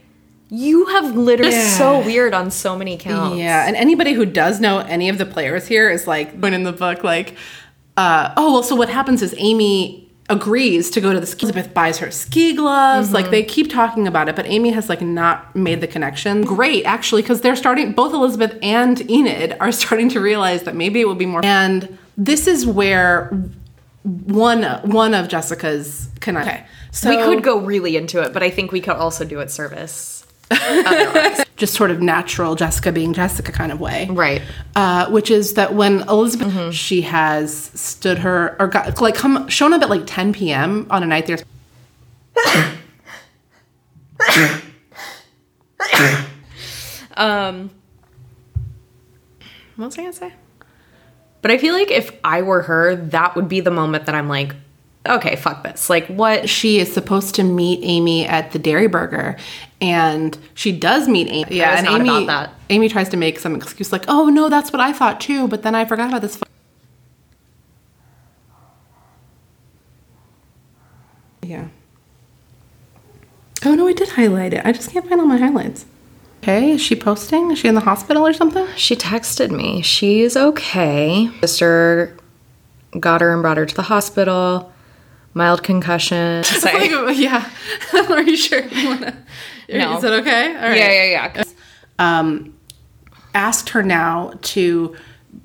you 0.50 0.86
have 0.86 1.16
literally 1.16 1.52
Yeah. 1.52 1.76
so 1.76 2.00
weird 2.04 2.34
on 2.34 2.50
so 2.50 2.76
many 2.76 2.96
counts 2.96 3.36
Yeah, 3.38 3.66
and 3.66 3.74
anybody 3.76 4.12
who 4.12 4.24
does 4.26 4.60
know 4.60 4.78
any 4.78 5.08
of 5.08 5.18
the 5.18 5.26
players 5.26 5.66
here 5.66 5.90
is 5.90 6.06
like 6.06 6.40
going 6.40 6.54
in 6.54 6.62
the 6.64 6.72
book 6.72 7.02
like, 7.04 7.34
uh, 7.96 8.32
oh 8.36 8.52
well. 8.52 8.62
So 8.62 8.74
what 8.76 8.88
happens 8.88 9.22
is 9.22 9.34
Amy 9.38 10.07
agrees 10.28 10.90
to 10.90 11.00
go 11.00 11.12
to 11.12 11.20
the 11.20 11.26
ski. 11.26 11.46
Elizabeth 11.46 11.72
buys 11.72 11.98
her 11.98 12.10
ski 12.10 12.54
gloves. 12.54 13.12
Like 13.12 13.24
mm-hmm. 13.24 13.32
they 13.32 13.42
keep 13.42 13.70
talking 13.70 14.06
about 14.06 14.28
it, 14.28 14.36
but 14.36 14.46
Amy 14.46 14.70
has 14.70 14.88
like 14.88 15.00
not 15.00 15.54
made 15.56 15.80
the 15.80 15.86
connection. 15.86 16.42
Great, 16.42 16.84
actually, 16.84 17.22
because 17.22 17.40
they're 17.40 17.56
starting. 17.56 17.92
Both 17.92 18.12
Elizabeth 18.12 18.58
and 18.62 19.08
Enid 19.10 19.56
are 19.60 19.72
starting 19.82 20.08
to 20.10 20.20
realize 20.20 20.64
that 20.64 20.74
maybe 20.74 21.00
it 21.00 21.06
will 21.06 21.14
be 21.14 21.26
more. 21.26 21.44
And 21.44 21.98
this 22.16 22.46
is 22.46 22.66
where 22.66 23.30
one 24.02 24.64
one 24.90 25.14
of 25.14 25.28
Jessica's 25.28 26.08
can 26.20 26.36
okay. 26.36 26.66
So 26.90 27.10
we 27.10 27.16
could 27.16 27.44
go 27.44 27.60
really 27.60 27.96
into 27.96 28.22
it 28.22 28.32
but 28.32 28.42
i 28.42 28.50
think 28.50 28.72
we 28.72 28.80
could 28.80 28.96
also 28.96 29.24
do 29.24 29.40
it 29.40 29.50
service 29.50 30.17
just 31.56 31.74
sort 31.74 31.90
of 31.90 32.00
natural 32.00 32.54
Jessica 32.54 32.92
being 32.92 33.12
Jessica 33.12 33.52
kind 33.52 33.72
of 33.72 33.80
way. 33.80 34.06
Right. 34.10 34.42
Uh, 34.74 35.10
which 35.10 35.30
is 35.30 35.54
that 35.54 35.74
when 35.74 36.00
Elizabeth, 36.08 36.74
she 36.74 37.02
has 37.02 37.70
stood 37.74 38.18
her, 38.18 38.56
or 38.60 38.68
got, 38.68 39.00
like, 39.00 39.14
come, 39.14 39.48
shown 39.48 39.72
up 39.72 39.82
at 39.82 39.90
like 39.90 40.02
10 40.06 40.32
p.m. 40.32 40.86
on 40.90 41.02
a 41.02 41.06
night 41.06 41.26
there's. 41.26 41.44
um 47.16 47.70
what 49.76 49.86
was 49.86 49.98
i 49.98 50.02
gonna 50.02 50.12
say 50.12 50.32
but 51.42 51.50
i 51.50 51.58
feel 51.58 51.74
like 51.74 51.90
if 51.90 52.10
i 52.24 52.42
were 52.42 52.62
her 52.62 52.94
that 52.96 53.34
would 53.36 53.48
be 53.48 53.60
the 53.60 53.70
moment 53.70 54.06
that 54.06 54.14
i'm 54.14 54.28
like 54.28 54.54
okay 55.08 55.36
fuck 55.36 55.62
this 55.62 55.88
like 55.88 56.06
what 56.06 56.48
She 56.48 56.78
is 56.78 56.92
supposed 56.92 57.34
to 57.36 57.42
meet 57.42 57.80
Amy 57.82 58.26
at 58.26 58.52
the 58.52 58.58
Dairy 58.58 58.86
Burger, 58.86 59.36
and 59.80 60.36
she 60.54 60.72
does 60.72 61.08
meet 61.08 61.28
Amy. 61.28 61.56
Yeah, 61.56 61.76
and 61.76 61.86
not 61.86 62.00
Amy, 62.00 62.08
about 62.08 62.26
that. 62.26 62.54
Amy 62.70 62.88
tries 62.88 63.08
to 63.10 63.16
make 63.16 63.38
some 63.38 63.54
excuse 63.54 63.92
like, 63.92 64.04
"Oh 64.08 64.28
no, 64.28 64.48
that's 64.48 64.72
what 64.72 64.80
I 64.80 64.92
thought 64.92 65.20
too," 65.20 65.48
but 65.48 65.62
then 65.62 65.74
I 65.74 65.84
forgot 65.84 66.08
about 66.08 66.22
this. 66.22 66.36
fu-" 66.36 66.44
Yeah. 71.42 71.68
Oh 73.64 73.74
no, 73.74 73.88
I 73.88 73.92
did 73.92 74.10
highlight 74.10 74.54
it. 74.54 74.62
I 74.64 74.72
just 74.72 74.90
can't 74.90 75.08
find 75.08 75.20
all 75.20 75.26
my 75.26 75.38
highlights. 75.38 75.86
Okay, 76.42 76.72
is 76.72 76.80
she 76.80 76.94
posting? 76.94 77.50
Is 77.50 77.58
she 77.58 77.68
in 77.68 77.74
the 77.74 77.80
hospital 77.80 78.26
or 78.26 78.32
something? 78.32 78.66
She 78.76 78.94
texted 78.94 79.50
me. 79.50 79.82
She's 79.82 80.36
okay. 80.36 81.30
Sister 81.40 82.16
got 82.98 83.20
her 83.20 83.32
and 83.32 83.42
brought 83.42 83.56
her 83.56 83.66
to 83.66 83.74
the 83.74 83.82
hospital. 83.82 84.72
Mild 85.34 85.62
concussion. 85.62 86.42
Like, 86.64 87.16
yeah. 87.18 87.48
Are 88.08 88.22
you 88.22 88.36
sure 88.36 88.64
you 88.64 88.88
wanna? 88.88 89.16
No. 89.68 89.96
Is 89.96 90.02
that 90.02 90.12
okay? 90.20 90.54
All 90.56 90.62
right. 90.62 90.76
Yeah, 90.76 91.04
yeah, 91.04 91.32
yeah. 91.34 91.44
Um, 91.98 92.54
asked 93.34 93.68
her 93.70 93.82
now 93.82 94.32
to 94.42 94.96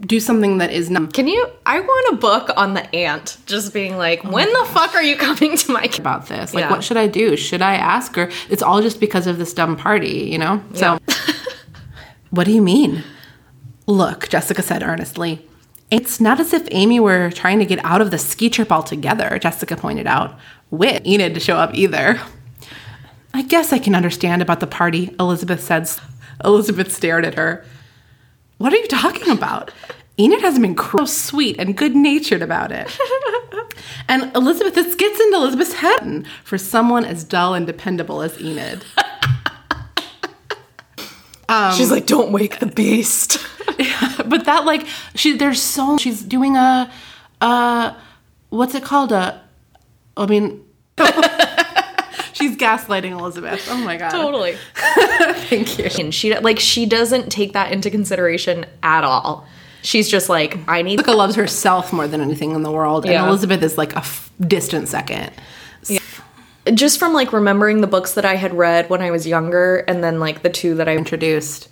do 0.02 0.19
something 0.19 0.58
that 0.58 0.72
is 0.72 0.89
not 0.89 1.13
Can 1.13 1.28
you? 1.28 1.48
I 1.65 1.80
want 1.80 2.13
a 2.13 2.17
book 2.17 2.50
on 2.58 2.74
the 2.74 2.93
ant 2.96 3.38
just 3.46 3.74
being 3.74 3.98
like, 3.98 4.24
when 4.24 4.52
the 4.52 4.65
fuck 4.65 4.96
are 4.96 5.04
you 5.04 5.15
coming 5.15 5.58
to 5.58 5.72
my? 5.72 5.84
about 5.98 6.28
this. 6.28 6.54
Like, 6.54 6.63
Yeah. 6.63 6.72
what 6.72 6.84
should 6.84 6.98
I 6.98 7.08
do? 7.08 7.36
Should 7.38 7.62
I 7.62 7.76
ask 7.76 8.15
her? 8.15 8.30
It's 8.50 8.63
all 8.63 8.82
just 8.82 9.00
because 9.00 9.28
of 9.28 9.38
this 9.38 9.54
dumb 9.54 9.76
party, 9.76 10.28
you 10.32 10.38
know? 10.38 10.62
So, 10.74 11.00
what 12.32 12.46
do 12.46 12.52
you 12.52 12.62
mean? 12.62 13.04
Look, 13.88 14.30
Jessica 14.30 14.62
said 14.62 14.82
earnestly. 14.84 15.46
It's 15.93 16.19
not 16.19 16.39
as 16.39 16.53
if 16.53 16.67
Amy 16.71 16.99
were 16.99 17.29
trying 17.29 17.60
to 17.60 17.67
get 17.67 17.77
out 17.86 18.01
of 18.01 18.10
the 18.10 18.17
ski 18.17 18.49
trip 18.49 18.71
altogether, 18.71 19.38
Jessica 19.38 19.77
pointed 19.77 20.08
out. 20.08 20.39
With 20.71 21.06
Enid 21.06 21.36
to 21.36 21.39
show 21.39 21.56
up 21.56 21.75
either. 21.75 22.19
I 23.32 23.43
guess 23.43 23.71
I 23.71 23.77
can 23.77 23.93
understand 23.93 24.41
about 24.41 24.60
the 24.60 24.65
party, 24.65 25.13
Elizabeth 25.19 25.62
said. 25.62 25.88
Elizabeth 26.43 26.91
stared 26.91 27.25
at 27.25 27.36
her. 27.36 27.63
What 28.58 28.73
are 28.73 28.77
you 28.77 28.88
talking 28.88 29.29
about? 29.29 29.69
Enid 30.19 30.41
hasn't 30.41 30.63
been 30.63 30.75
so 30.75 31.06
sweet 31.06 31.60
and 31.60 31.77
good 31.77 31.95
natured 31.95 32.41
about 32.41 32.71
it. 32.71 32.99
And 34.08 34.36
Elizabeth, 34.36 34.75
this 34.75 34.95
gets 34.95 35.19
into 35.19 35.38
Elizabeth's 35.38 35.73
head 35.73 36.25
for 36.43 36.58
someone 36.58 37.06
as 37.06 37.23
dull 37.23 37.53
and 37.53 37.65
dependable 37.65 38.21
as 38.21 38.39
Enid. 38.39 38.84
She's 41.76 41.92
like, 41.92 42.06
don't 42.06 42.32
wake 42.32 42.60
the 42.60 42.66
beast. 42.66 43.38
but 44.26 44.46
that 44.46 44.66
like 44.66 44.86
she 45.16 45.38
there's 45.38 45.62
so 45.62 45.98
she's 45.98 46.22
doing 46.22 46.56
a 46.56 46.92
uh 47.42 47.94
what's 48.50 48.76
it 48.76 48.84
called 48.84 49.12
a 49.12 49.42
I 50.18 50.26
mean 50.26 50.63
she's 52.34 52.58
gaslighting 52.58 53.12
Elizabeth. 53.12 53.68
Oh 53.70 53.78
my 53.78 53.98
god. 53.98 54.12
totally. 54.12 54.58
Thank 54.76 55.80
you. 55.80 55.86
And 56.00 56.13
she 56.13 56.38
like 56.39 56.60
she 56.60 56.86
doesn't 56.86 57.32
take 57.32 57.54
that 57.54 57.72
into 57.72 57.89
consideration 57.89 58.66
at 58.84 59.04
all. 59.04 59.48
She's 59.82 60.10
just 60.10 60.30
like, 60.30 60.58
I 60.68 60.82
need. 60.82 61.00
Jessica 61.00 61.12
loves 61.12 61.36
herself 61.36 61.92
more 61.92 62.08
than 62.08 62.22
anything 62.22 62.52
in 62.52 62.63
the 62.63 62.72
world, 62.72 63.06
and 63.06 63.28
Elizabeth 63.28 63.62
is 63.63 63.78
like 63.78 63.94
a 63.94 63.98
f- 63.98 64.32
distant 64.39 64.88
second. 64.88 65.32
Just 66.73 66.97
from 66.99 67.13
like 67.13 67.34
remembering 67.34 67.82
the 67.82 67.88
books 67.88 68.13
that 68.13 68.26
I 68.26 68.36
had 68.36 68.54
read 68.54 68.89
when 68.89 69.02
I 69.02 69.12
was 69.12 69.28
younger, 69.28 69.78
and 69.88 70.04
then 70.04 70.19
like 70.19 70.43
the 70.43 70.49
two 70.49 70.76
that 70.76 70.88
I 70.88 70.95
Introduced 70.95 71.67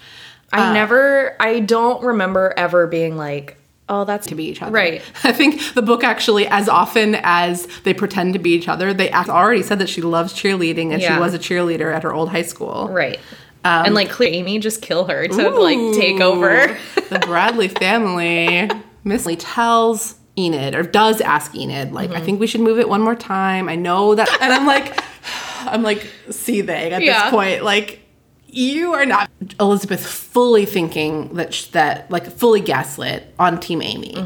I 0.54 0.70
uh. 0.70 0.74
never, 0.74 1.36
I 1.40 1.60
don't 1.60 2.04
remember 2.04 2.54
ever 2.58 2.88
being 2.88 3.18
like, 3.18 3.58
oh, 3.90 4.06
that's 4.06 4.28
to 4.28 4.36
be 4.36 4.46
each 4.46 4.62
other. 4.62 4.72
Right. 4.72 5.02
I 5.24 5.32
think 5.32 5.74
the 5.74 5.82
book 5.82 6.04
actually, 6.04 6.48
as 6.48 6.68
often 6.70 7.16
as 7.24 7.68
they 7.84 7.94
pretend 7.94 8.34
to 8.34 8.40
be 8.40 8.52
each 8.52 8.68
other, 8.68 8.94
they 8.94 9.10
act, 9.10 9.30
already 9.30 9.64
said 9.64 9.80
that 9.80 9.90
she 9.90 10.02
loves 10.02 10.34
cheerleading 10.34 10.92
and 10.92 11.02
Yeah. 11.02 11.16
she 11.16 11.20
was 11.20 11.34
a 11.34 11.40
cheerleader 11.40 11.94
at 11.94 12.04
her 12.04 12.14
old 12.14 12.30
high 12.30 12.42
school. 12.42 12.88
Right. 12.90 13.20
Um, 13.64 13.86
and 13.86 13.96
like, 13.96 14.10
clear 14.10 14.34
Amy 14.34 14.58
just 14.60 14.82
kill 14.82 15.06
her 15.06 15.28
to 15.28 15.50
like 15.50 15.78
take 15.96 16.20
over. 16.20 16.78
the 17.10 17.20
Bradley 17.20 17.68
family. 17.68 18.70
Miss 19.04 19.26
Lee 19.26 19.36
tells 19.36 20.16
Enid, 20.38 20.76
or 20.76 20.84
does 20.84 21.20
ask 21.22 21.54
Enid, 21.56 21.92
like, 21.92 22.10
Mm-hmm. 22.10 22.18
I 22.18 22.22
think 22.22 22.40
we 22.40 22.48
should 22.48 22.62
move 22.62 22.80
it 22.80 22.88
one 22.90 23.02
more 23.02 23.16
time. 23.16 23.68
I 23.70 23.76
know 23.76 24.16
that. 24.16 24.30
And 24.42 24.54
I'm 24.54 24.66
like, 24.66 25.04
I'm 25.62 25.84
like 25.84 26.08
seething 26.30 26.70
at 26.94 27.04
Yeah. 27.04 27.24
this 27.24 27.32
point. 27.32 27.64
Like, 27.64 28.00
you 28.48 28.94
are 28.94 29.06
not 29.06 29.30
Elizabeth 29.60 30.06
fully 30.06 30.66
thinking 30.66 31.34
that 31.36 31.54
sh- 31.54 31.68
that 31.68 32.10
like 32.12 32.26
fully 32.30 32.60
gaslit 32.62 33.34
on 33.40 33.60
Team 33.60 33.82
Amy. 33.82 34.26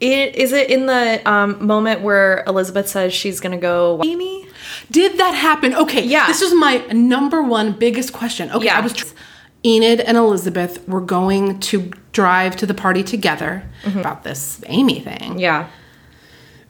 It 0.00 0.36
is 0.36 0.52
it 0.52 0.70
in 0.70 0.86
the 0.86 1.20
um, 1.30 1.66
moment 1.66 2.02
where 2.02 2.44
Elizabeth 2.46 2.88
says 2.88 3.12
she's 3.12 3.40
gonna 3.40 3.58
go 3.58 4.00
Amy? 4.04 4.46
Did 4.90 5.18
that 5.18 5.32
happen? 5.34 5.74
Okay, 5.74 6.04
Yeah. 6.04 6.26
This 6.26 6.40
is 6.40 6.54
my 6.54 6.78
number 6.92 7.42
one 7.42 7.72
biggest 7.72 8.12
question. 8.12 8.50
Okay, 8.50 8.66
Yeah. 8.66 8.78
I 8.78 8.80
was. 8.80 8.92
Tr- 8.92 9.06
Enid 9.64 10.00
and 10.00 10.16
Elizabeth 10.16 10.86
were 10.88 11.00
going 11.00 11.58
to 11.60 11.90
drive 12.12 12.56
to 12.56 12.66
the 12.66 12.74
party 12.74 13.02
together 13.02 13.64
about 13.84 14.22
this 14.24 14.62
Amy 14.66 15.00
thing. 15.00 15.38
Yeah. 15.38 15.68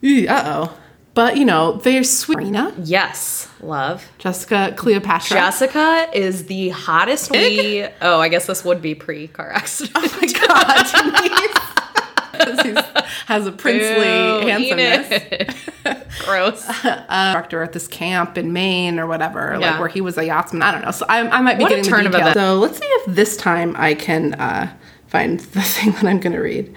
Uh 0.03 0.43
oh. 0.45 0.77
But 1.13 1.37
you 1.37 1.43
know, 1.45 1.73
they're 1.73 2.03
sweet. 2.03 2.37
Marina, 2.37 2.73
Yes, 2.83 3.49
love. 3.61 4.09
Jessica, 4.19 4.73
Cleopatra. 4.77 5.35
Jessica 5.35 6.07
is 6.13 6.45
the 6.45 6.69
hottest 6.69 7.31
we. 7.31 7.85
Oh, 8.01 8.19
I 8.19 8.29
guess 8.29 8.45
this 8.45 8.63
would 8.63 8.81
be 8.81 8.95
pre 8.95 9.27
car 9.27 9.51
accident. 9.51 9.95
Oh 9.95 10.17
my 10.21 10.31
god, 10.47 11.67
Denise. 12.33 12.55
'Cause 12.55 12.65
he 12.65 13.01
has 13.27 13.47
a 13.47 13.51
princely 13.51 14.07
Ew, 14.07 14.47
handsomeness. 14.47 15.25
Gross. 16.25 16.65
Director 16.83 17.63
at 17.63 17.73
this 17.73 17.87
camp 17.87 18.37
in 18.37 18.53
Maine 18.53 18.99
or 18.99 19.07
whatever, 19.07 19.57
like 19.57 19.79
where 19.79 19.87
he 19.87 20.01
was 20.01 20.17
a 20.17 20.25
yachtsman. 20.25 20.61
I 20.61 20.71
don't 20.71 20.83
know. 20.83 20.91
So 20.91 21.05
I, 21.09 21.19
I 21.27 21.41
might 21.41 21.57
be 21.57 21.63
What 21.63 21.71
a 21.71 21.75
getting 21.75 21.89
turn 21.89 22.03
the 22.05 22.09
details. 22.11 22.33
So 22.33 22.55
let's 22.55 22.77
see 22.77 22.85
if 22.85 23.15
this 23.15 23.37
time 23.37 23.75
I 23.77 23.93
can 23.93 24.33
uh, 24.35 24.71
find 25.07 25.39
the 25.55 25.61
thing 25.61 25.91
that 25.93 26.03
I'm 26.05 26.19
going 26.19 26.33
to 26.33 26.39
read. 26.41 26.73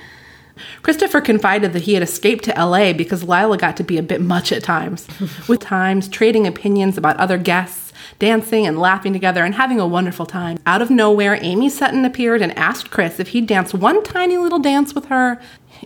Christopher 0.82 1.20
confided 1.20 1.72
that 1.72 1.82
he 1.82 1.94
had 1.94 2.02
escaped 2.02 2.44
to 2.44 2.52
LA 2.52 2.92
because 2.92 3.24
Lila 3.24 3.56
got 3.58 3.76
to 3.78 3.84
be 3.84 3.98
a 3.98 4.02
bit 4.02 4.20
much 4.20 4.52
at 4.52 4.62
times, 4.62 5.08
with 5.48 5.60
times 5.60 6.08
trading 6.08 6.46
opinions 6.46 6.96
about 6.96 7.16
other 7.16 7.38
guests, 7.38 7.91
dancing 8.18 8.66
and 8.66 8.78
laughing 8.78 9.12
together, 9.12 9.44
and 9.44 9.54
having 9.54 9.80
a 9.80 9.86
wonderful 9.86 10.26
time. 10.26 10.58
Out 10.66 10.82
of 10.82 10.90
nowhere, 10.90 11.38
Amy 11.40 11.68
Sutton 11.68 12.04
appeared 12.04 12.42
and 12.42 12.56
asked 12.56 12.90
Chris 12.90 13.20
if 13.20 13.28
he'd 13.28 13.46
dance 13.46 13.72
one 13.72 14.02
tiny 14.02 14.36
little 14.36 14.58
dance 14.58 14.94
with 14.94 15.06
her. 15.06 15.40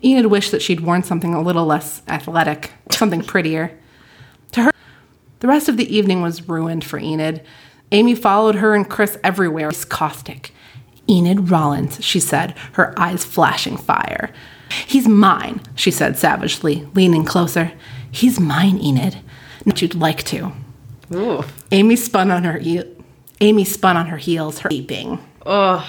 Enid 0.05 0.27
wished 0.27 0.51
that 0.51 0.63
she'd 0.63 0.81
worn 0.81 1.03
something 1.03 1.35
a 1.35 1.43
little 1.43 1.67
less 1.67 2.03
athletic, 2.09 2.73
something 2.91 3.23
prettier. 3.25 3.79
To 4.53 4.65
her, 4.65 4.73
the 5.41 5.49
rest 5.49 5.69
of 5.69 5.77
the 5.77 5.95
evening 5.95 6.23
was 6.23 6.49
ruined 6.49 6.85
for 6.85 6.99
Enid. 6.99 7.45
Amy 7.93 8.15
followed 8.15 8.57
her 8.57 8.75
and 8.75 8.89
Chris 8.89 9.19
everywhere. 9.23 9.71
He's 9.71 9.85
caustic. 9.85 10.53
Enid 11.09 11.51
Rollins, 11.51 12.05
she 12.05 12.19
said, 12.19 12.55
her 12.73 12.99
eyes 12.99 13.25
flashing 13.25 13.77
fire. 13.77 14.31
He's 14.87 15.07
mine, 15.07 15.61
she 15.77 15.91
said 15.91 16.19
savagely, 16.19 16.89
leaning 16.95 17.25
closer. 17.25 17.73
He's 18.11 18.41
mine, 18.41 18.79
Enid. 18.79 19.19
Not 19.65 19.83
you'd 19.83 19.95
like 19.95 20.25
to. 20.25 20.53
Ooh. 21.15 21.45
Amy 21.71 21.97
spun 21.97 22.31
on 22.31 22.45
her. 22.45 22.61
Amy 23.41 23.65
spun 23.65 23.97
on 23.97 24.07
her 24.07 24.17
heels, 24.17 24.61
her 24.61 24.71
aping. 24.73 25.19
Ugh. 25.45 25.85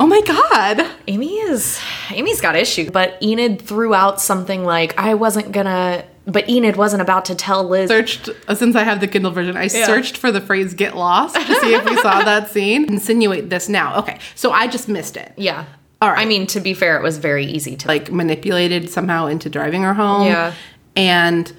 Oh 0.00 0.06
my 0.06 0.20
god! 0.22 0.90
Amy 1.06 1.34
is 1.36 1.80
Amy's 2.10 2.40
got 2.40 2.56
issues, 2.56 2.90
but 2.90 3.16
Enid 3.22 3.62
threw 3.62 3.94
out 3.94 4.20
something 4.20 4.64
like 4.64 4.98
I 4.98 5.14
wasn't 5.14 5.52
gonna 5.52 6.04
but 6.26 6.48
Enid 6.48 6.76
wasn't 6.76 7.02
about 7.02 7.26
to 7.26 7.34
tell 7.34 7.62
Liz 7.68 7.88
Searched 7.88 8.28
uh, 8.48 8.54
since 8.54 8.74
I 8.74 8.82
have 8.82 9.00
the 9.00 9.06
Kindle 9.06 9.30
version. 9.30 9.56
I 9.56 9.68
searched 9.68 10.16
for 10.16 10.32
the 10.32 10.40
phrase 10.40 10.74
"get 10.74 10.96
lost" 10.96 11.36
to 11.36 11.54
see 11.60 11.74
if 11.74 11.84
we 11.88 11.96
saw 11.96 12.22
that 12.24 12.50
scene. 12.50 12.84
Insinuate 12.92 13.50
this 13.50 13.68
now. 13.68 13.98
Okay, 14.00 14.18
so 14.34 14.50
I 14.50 14.66
just 14.66 14.88
missed 14.88 15.16
it. 15.16 15.32
Yeah. 15.36 15.64
All 16.02 16.10
right. 16.10 16.22
I 16.22 16.24
mean, 16.24 16.46
to 16.48 16.60
be 16.60 16.74
fair, 16.74 16.96
it 16.98 17.02
was 17.02 17.18
very 17.18 17.46
easy 17.46 17.76
to 17.76 17.88
Like 17.88 18.10
manipulated 18.10 18.90
somehow 18.90 19.26
into 19.26 19.48
driving 19.48 19.82
her 19.82 19.94
home. 19.94 20.26
Yeah. 20.26 20.54
and 20.96 21.52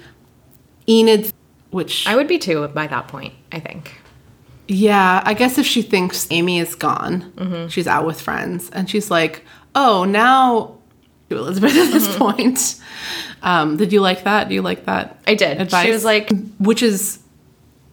Enid, 0.88 1.32
which 1.70 2.06
I 2.06 2.14
would 2.16 2.28
be 2.28 2.38
too 2.38 2.66
by 2.68 2.86
that 2.86 3.08
point, 3.08 3.34
I 3.52 3.60
think. 3.60 4.00
Yeah, 4.68 5.22
I 5.24 5.34
guess 5.34 5.58
if 5.58 5.66
she 5.66 5.82
thinks 5.82 6.26
Amy 6.30 6.58
is 6.58 6.74
gone, 6.74 7.32
Mm-hmm. 7.36 7.68
she's 7.68 7.86
out 7.86 8.04
with 8.06 8.20
friends, 8.20 8.68
and 8.70 8.90
she's 8.90 9.10
like, 9.10 9.44
"Oh, 9.74 10.04
now 10.04 10.78
to 11.30 11.36
Elizabeth 11.38 11.76
at 11.76 11.92
this 11.92 12.16
point." 12.16 12.76
Um, 13.42 13.76
did 13.76 13.92
you 13.92 14.00
like 14.00 14.24
that? 14.24 14.48
Do 14.48 14.54
you 14.54 14.62
like 14.62 14.86
that? 14.86 15.20
Mm-hmm. 15.20 15.30
I 15.30 15.34
did. 15.34 15.70
She 15.70 15.90
was 15.92 16.04
like- 16.04 16.30
which 16.58 16.82
is 16.82 17.20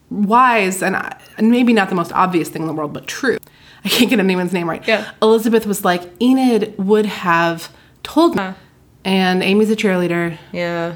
wise 0.10 0.82
and 0.82 0.96
I- 0.96 1.18
and 1.38 1.50
maybe 1.52 1.74
not 1.74 1.90
the 1.90 1.96
most 1.96 2.12
obvious 2.14 2.50
thing 2.50 2.62
in 2.64 2.68
the 2.68 2.74
world, 2.74 2.94
but 2.94 3.08
true. 3.08 3.38
I 3.86 3.90
can't 3.90 4.10
get 4.10 4.20
anyone's 4.20 4.54
name 4.54 4.70
right. 4.70 4.86
Yeah. 4.88 5.12
Elizabeth 5.22 5.66
was 5.66 5.84
like, 5.84 6.04
Enid 6.22 6.74
would 6.78 7.06
have 7.06 7.70
told 8.04 8.36
me, 8.36 8.54
and 9.04 9.44
Amy's 9.44 9.70
a 9.70 9.76
cheerleader, 9.76 10.38
Yeah. 10.52 10.96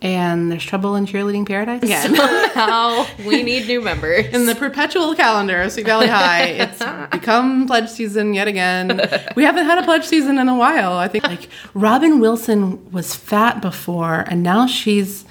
And 0.00 0.50
there's 0.52 0.64
trouble 0.64 0.94
in 0.94 1.06
cheerleading 1.06 1.44
paradise 1.46 1.82
again. 1.82 2.12
Now 2.12 3.04
we 3.26 3.42
need 3.42 3.66
new 3.66 3.80
members. 3.80 4.26
in 4.26 4.46
the 4.46 4.54
perpetual 4.54 5.14
calendar 5.16 5.60
of 5.60 5.72
Sweet 5.72 5.86
Valley 5.86 6.06
High, 6.06 6.44
it's 6.44 6.78
become 7.10 7.66
pledge 7.66 7.88
season 7.90 8.32
yet 8.32 8.46
again. 8.46 9.00
We 9.34 9.42
haven't 9.42 9.64
had 9.64 9.78
a 9.78 9.82
pledge 9.82 10.04
season 10.04 10.38
in 10.38 10.48
a 10.48 10.54
while. 10.56 10.92
I 10.92 11.08
think 11.08 11.24
like 11.24 11.48
Robin 11.74 12.20
Wilson 12.20 12.92
was 12.92 13.16
fat 13.16 13.60
before, 13.60 14.24
and 14.28 14.44
now 14.44 14.68
she's 14.68 15.24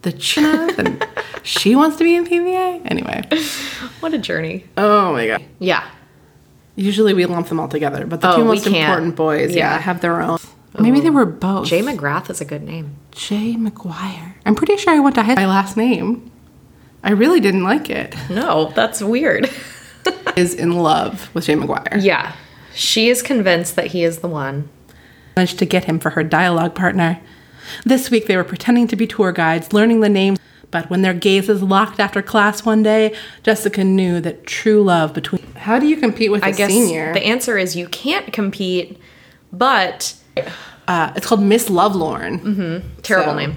the 0.00 0.12
chin, 0.12 0.70
and 0.78 1.06
she 1.42 1.76
wants 1.76 1.98
to 1.98 2.04
be 2.04 2.14
in 2.14 2.24
PBA. 2.26 2.82
Anyway, 2.90 3.22
what 4.00 4.14
a 4.14 4.18
journey. 4.18 4.64
oh 4.78 5.12
my 5.12 5.26
god. 5.26 5.44
Yeah. 5.58 5.86
Usually 6.74 7.12
we 7.12 7.26
lump 7.26 7.48
them 7.48 7.58
all 7.60 7.68
together, 7.68 8.06
but 8.06 8.20
the 8.22 8.32
Oh, 8.32 8.36
two 8.36 8.44
most 8.44 8.66
important 8.66 9.14
boys, 9.16 9.54
yeah, 9.54 9.72
Yeah. 9.74 9.78
have 9.78 10.00
their 10.00 10.22
own. 10.22 10.38
Maybe 10.80 11.00
they 11.00 11.10
were 11.10 11.26
both. 11.26 11.66
Jay 11.68 11.80
McGrath 11.82 12.30
is 12.30 12.40
a 12.40 12.44
good 12.44 12.62
name. 12.62 12.96
Jay 13.12 13.54
McGuire. 13.54 14.34
I'm 14.44 14.54
pretty 14.54 14.76
sure 14.76 14.92
I 14.92 15.00
went 15.00 15.14
to 15.16 15.22
high 15.22 15.34
my 15.34 15.46
last 15.46 15.76
name. 15.76 16.30
I 17.02 17.10
really 17.10 17.40
didn't 17.40 17.62
like 17.64 17.88
it. 17.90 18.14
No, 18.30 18.72
that's 18.74 19.00
weird. 19.02 19.48
Is 20.36 20.54
in 20.54 20.72
love 20.72 21.32
with 21.34 21.46
Jay 21.46 21.54
McGuire. 21.54 22.02
yeah. 22.02 22.34
She 22.74 23.08
is 23.08 23.22
convinced 23.22 23.74
that 23.76 23.86
he 23.88 24.04
is 24.04 24.18
the 24.18 24.28
one. 24.28 24.68
managed 25.36 25.58
to 25.60 25.64
get 25.66 25.84
him 25.84 25.98
for 25.98 26.10
her 26.10 26.22
dialogue 26.22 26.74
partner. 26.74 27.18
This 27.84 28.10
week 28.10 28.26
they 28.26 28.36
were 28.36 28.44
pretending 28.44 28.86
to 28.88 28.96
be 28.96 29.06
tour 29.06 29.32
guides, 29.32 29.72
learning 29.72 30.00
the 30.00 30.10
names, 30.10 30.38
but 30.70 30.90
when 30.90 31.00
their 31.02 31.14
gazes 31.14 31.62
locked 31.62 31.98
after 31.98 32.20
class 32.20 32.64
one 32.66 32.82
day, 32.82 33.16
Jessica 33.42 33.82
knew 33.82 34.20
that 34.20 34.46
true 34.46 34.82
love 34.82 35.14
between. 35.14 35.42
How 35.54 35.78
do 35.78 35.86
you 35.86 35.96
compete 35.96 36.30
with 36.30 36.42
a 36.42 36.46
I 36.46 36.52
guess 36.52 36.70
senior? 36.70 37.14
the 37.14 37.24
answer 37.24 37.56
is 37.56 37.74
you 37.76 37.88
can't 37.88 38.30
compete, 38.32 38.98
but 39.52 40.14
uh, 40.88 41.12
it's 41.16 41.26
called 41.26 41.42
Miss 41.42 41.68
Lovelorn. 41.68 42.82
terrible 43.02 43.32
So- 43.32 43.38
name. 43.38 43.56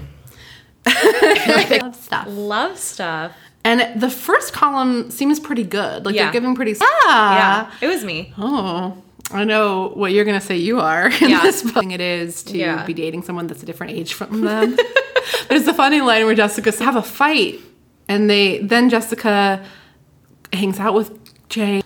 Love 1.82 1.94
stuff. 1.96 2.26
Love 2.28 2.78
stuff. 2.78 3.32
And 3.64 4.00
the 4.00 4.08
first 4.10 4.52
column 4.52 5.10
seems 5.10 5.38
pretty 5.38 5.64
good. 5.64 6.06
Like 6.06 6.14
Yeah. 6.14 6.24
they're 6.24 6.32
giving 6.32 6.54
pretty. 6.54 6.74
Ah, 6.80 7.68
Yeah. 7.80 7.86
It 7.86 7.92
was 7.92 8.04
me. 8.04 8.32
Oh, 8.38 8.96
I 9.30 9.44
know 9.44 9.88
what 9.94 10.12
you're 10.12 10.24
gonna 10.24 10.40
say. 10.40 10.56
You 10.56 10.80
are 10.80 11.08
in 11.20 11.28
Yeah. 11.30 11.42
this 11.42 11.62
book. 11.70 11.84
It 11.84 12.00
is 12.00 12.42
to 12.44 12.56
Yeah. 12.58 12.84
be 12.86 12.94
dating 12.94 13.22
someone 13.22 13.46
that's 13.46 13.62
a 13.62 13.66
different 13.66 13.92
age 13.92 14.14
from 14.14 14.40
them. 14.40 14.76
There's 15.48 15.68
a 15.68 15.74
funny 15.74 16.00
line 16.00 16.24
where 16.24 16.34
Jessica 16.34 16.72
have 16.82 16.96
a 16.96 17.02
fight, 17.02 17.60
and 18.08 18.28
they 18.30 18.58
then 18.58 18.88
Jessica 18.88 19.62
hangs 20.52 20.80
out 20.80 20.94
with 20.94 21.12
Jay. 21.50 21.82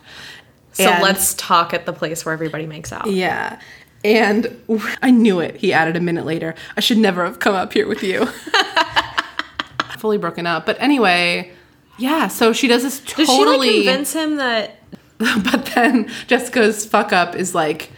So 0.72 0.84
let's 1.02 1.34
talk 1.34 1.74
at 1.74 1.86
the 1.86 1.92
place 1.92 2.24
where 2.24 2.32
everybody 2.32 2.66
makes 2.66 2.92
out. 2.92 3.10
Yeah. 3.10 3.58
And 4.04 4.62
I 5.02 5.10
knew 5.10 5.40
it. 5.40 5.56
He 5.56 5.72
added 5.72 5.96
a 5.96 6.00
minute 6.00 6.26
later. 6.26 6.54
I 6.76 6.80
should 6.80 6.98
never 6.98 7.24
have 7.24 7.38
come 7.38 7.54
up 7.54 7.72
here 7.72 7.88
with 7.88 8.02
you. 8.02 8.26
Fully 9.98 10.18
broken 10.18 10.46
up. 10.46 10.66
But 10.66 10.76
anyway, 10.78 11.50
yeah. 11.98 12.28
So 12.28 12.52
she 12.52 12.68
does 12.68 12.82
this 12.82 13.00
totally. 13.00 13.24
Does 13.26 13.36
she 13.36 13.44
like 13.46 13.84
convince 13.86 14.12
him 14.12 14.36
that 14.36 14.78
but 15.18 15.66
then 15.74 16.10
Jessica's 16.26 16.84
fuck 16.84 17.12
up 17.12 17.34
is 17.34 17.54
like 17.54 17.90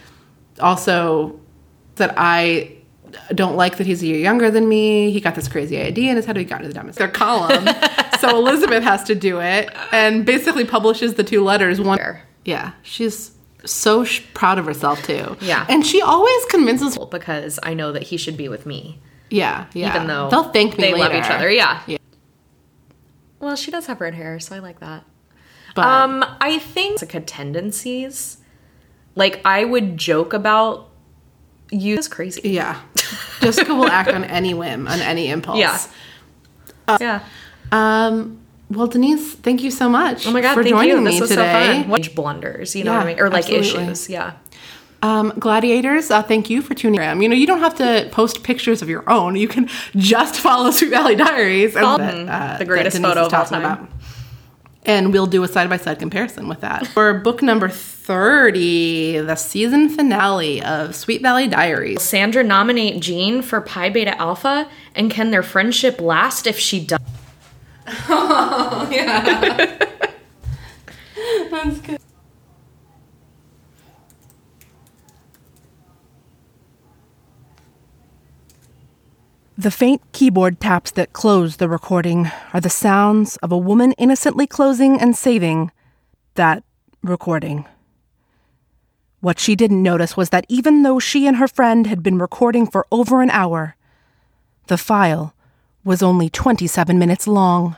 also 0.60 1.40
that 1.96 2.14
I 2.16 2.72
don't 3.34 3.56
like 3.56 3.78
that 3.78 3.86
he's 3.86 4.02
a 4.02 4.06
year 4.06 4.18
younger 4.18 4.50
than 4.50 4.68
me. 4.68 5.10
He 5.10 5.20
got 5.20 5.34
this 5.34 5.48
crazy 5.48 5.78
idea 5.78 6.10
in 6.10 6.16
his 6.16 6.26
head. 6.26 6.36
He 6.36 6.44
got 6.44 6.60
into 6.60 6.68
the 6.68 6.74
dumbest. 6.74 6.98
Their 7.00 7.08
column. 7.08 7.66
so 8.20 8.36
Elizabeth 8.36 8.84
has 8.84 9.02
to 9.04 9.14
do 9.14 9.40
it 9.40 9.70
and 9.92 10.26
basically 10.26 10.64
publishes 10.64 11.14
the 11.14 11.24
two 11.24 11.42
letters. 11.42 11.80
One. 11.80 11.98
Yeah, 12.44 12.72
she's 12.82 13.36
so 13.66 14.05
sh- 14.05 14.22
proud 14.35 14.59
of 14.59 14.66
herself 14.66 15.02
too. 15.02 15.37
Yeah. 15.40 15.66
and 15.68 15.85
she 15.87 16.00
always 16.02 16.44
convinces. 16.46 16.96
because 17.11 17.59
I 17.62 17.74
know 17.74 17.92
that 17.92 18.05
he 18.05 18.16
should 18.16 18.37
be 18.37 18.48
with 18.48 18.64
me, 18.66 19.00
Yeah, 19.31 19.66
yeah. 19.74 19.94
even 19.94 20.07
though 20.07 20.29
they'll 20.31 20.50
thank 20.52 20.79
me 20.79 20.85
they 20.85 20.94
love 20.94 21.12
each 21.12 21.31
other. 21.31 21.50
Yeah. 21.50 21.81
Yeah. 21.87 21.98
Well, 23.40 23.57
she 23.57 23.70
does 23.70 23.87
have 23.87 24.00
red 24.00 24.14
hair, 24.14 24.40
so 24.40 24.57
I 24.57 24.61
like 24.61 24.81
that. 24.81 25.05
But 25.74 25.85
Um, 25.87 26.24
I 26.40 26.59
think 26.59 26.94
Jessica 27.00 27.20
tendencies. 27.20 28.38
Like 29.14 29.40
I 29.44 29.64
would 29.64 29.96
joke 29.98 30.33
about 30.33 30.88
you. 31.70 31.96
It's 31.96 32.09
crazy. 32.09 32.40
yeah, 32.50 32.81
Jessica 33.40 33.74
will 33.74 33.88
act 33.90 34.11
on 34.11 34.24
any 34.24 34.55
whim, 34.55 34.88
on 34.88 35.00
any 35.00 35.29
impulse. 35.29 35.59
Yeah. 35.59 35.79
yeah. 37.00 37.20
Um. 37.72 38.40
Well, 38.68 38.88
Denise, 38.88 39.35
thank 39.35 39.62
you 39.62 39.70
so 39.70 39.88
much. 39.88 40.26
Oh 40.26 40.33
my 40.33 40.40
god, 40.40 40.55
for 40.55 40.62
thank 40.64 40.74
joining 40.74 40.96
you. 40.96 41.00
me 41.00 41.20
was 41.20 41.31
today. 41.31 41.83
so. 41.85 41.88
What 41.88 42.14
blunders, 42.14 42.74
you 42.74 42.83
know 42.85 42.92
Yeah, 42.92 42.98
what 42.98 43.07
I 43.07 43.11
mean? 43.11 43.20
Or 43.20 43.31
like 43.31 43.44
absolutely. 43.50 43.85
issues. 43.85 44.09
Yeah. 44.11 44.33
Um, 45.02 45.33
gladiators, 45.38 46.11
uh, 46.11 46.22
thank 46.22 46.50
you 46.50 46.62
for 46.62 46.74
tuning 46.74 47.00
in. 47.00 47.22
You 47.22 47.29
know, 47.29 47.37
you 47.37 47.46
don't 47.46 47.61
have 47.61 47.76
to 47.76 48.09
post 48.11 48.42
pictures 48.42 48.83
of 48.83 48.88
your 48.88 49.09
own. 49.09 49.37
You 49.37 49.46
can 49.46 49.68
just 49.94 50.37
follow 50.40 50.70
Sweet 50.72 50.90
Valley 50.90 51.14
Diaries. 51.14 51.76
and 51.76 51.85
that, 52.00 52.29
uh, 52.29 52.59
the 52.59 52.64
greatest 52.64 53.00
photo 53.00 53.26
of 53.26 53.33
all 53.35 53.44
time. 53.44 53.88
And 54.85 55.12
we'll 55.12 55.26
do 55.26 55.42
a 55.42 55.48
side 55.48 55.68
by 55.68 55.76
side 55.79 55.98
comparison 55.98 56.48
with 56.48 56.61
that. 56.61 56.87
For 56.88 57.12
book 57.14 57.42
number 57.42 57.68
30, 57.68 59.18
the 59.18 59.35
season 59.35 59.88
finale 59.88 60.62
of 60.62 60.94
Sweet 60.94 61.22
Valley 61.22 61.48
Diaries. 61.48 62.02
Sandra 62.02 62.42
nominate 62.44 63.00
Jean 63.02 63.42
for 63.42 63.61
Pi 63.61 63.90
Beta 63.90 64.16
Alpha, 64.20 64.68
and 64.94 65.11
can 65.11 65.31
their 65.33 65.42
friendship 65.42 66.00
last 66.00 66.46
if 66.46 66.57
she 66.59 66.85
does? 66.85 66.95
That's 71.51 71.81
good. 71.81 72.01
The 79.59 79.70
faint 79.70 80.03
keyboard 80.12 80.61
taps 80.61 80.90
that 80.92 81.12
close 81.12 81.57
the 81.57 81.68
recording 81.68 82.31
are 82.53 82.61
the 82.61 82.68
sounds 82.68 83.37
of 83.37 83.53
a 83.53 83.59
woman 83.59 83.92
innocently 83.92 84.49
closing 84.49 85.01
and 85.01 85.16
saving 85.16 85.70
that 86.35 86.64
recording. 87.03 87.66
What 89.20 89.38
she 89.38 89.55
didn't 89.55 89.83
notice 89.83 90.16
was 90.16 90.31
that 90.31 90.44
even 90.49 90.83
though 90.83 90.99
she 90.99 91.27
and 91.27 91.37
her 91.37 91.49
friend 91.49 91.87
had 91.87 92.03
been 92.03 92.18
recording 92.18 92.66
for 92.66 92.87
over 92.90 93.22
an 93.22 93.31
hour, 93.31 93.77
the 94.66 94.77
file 94.77 95.36
was 95.87 96.03
only 96.03 96.29
27 96.29 96.99
minutes 96.99 97.29
long. 97.29 97.77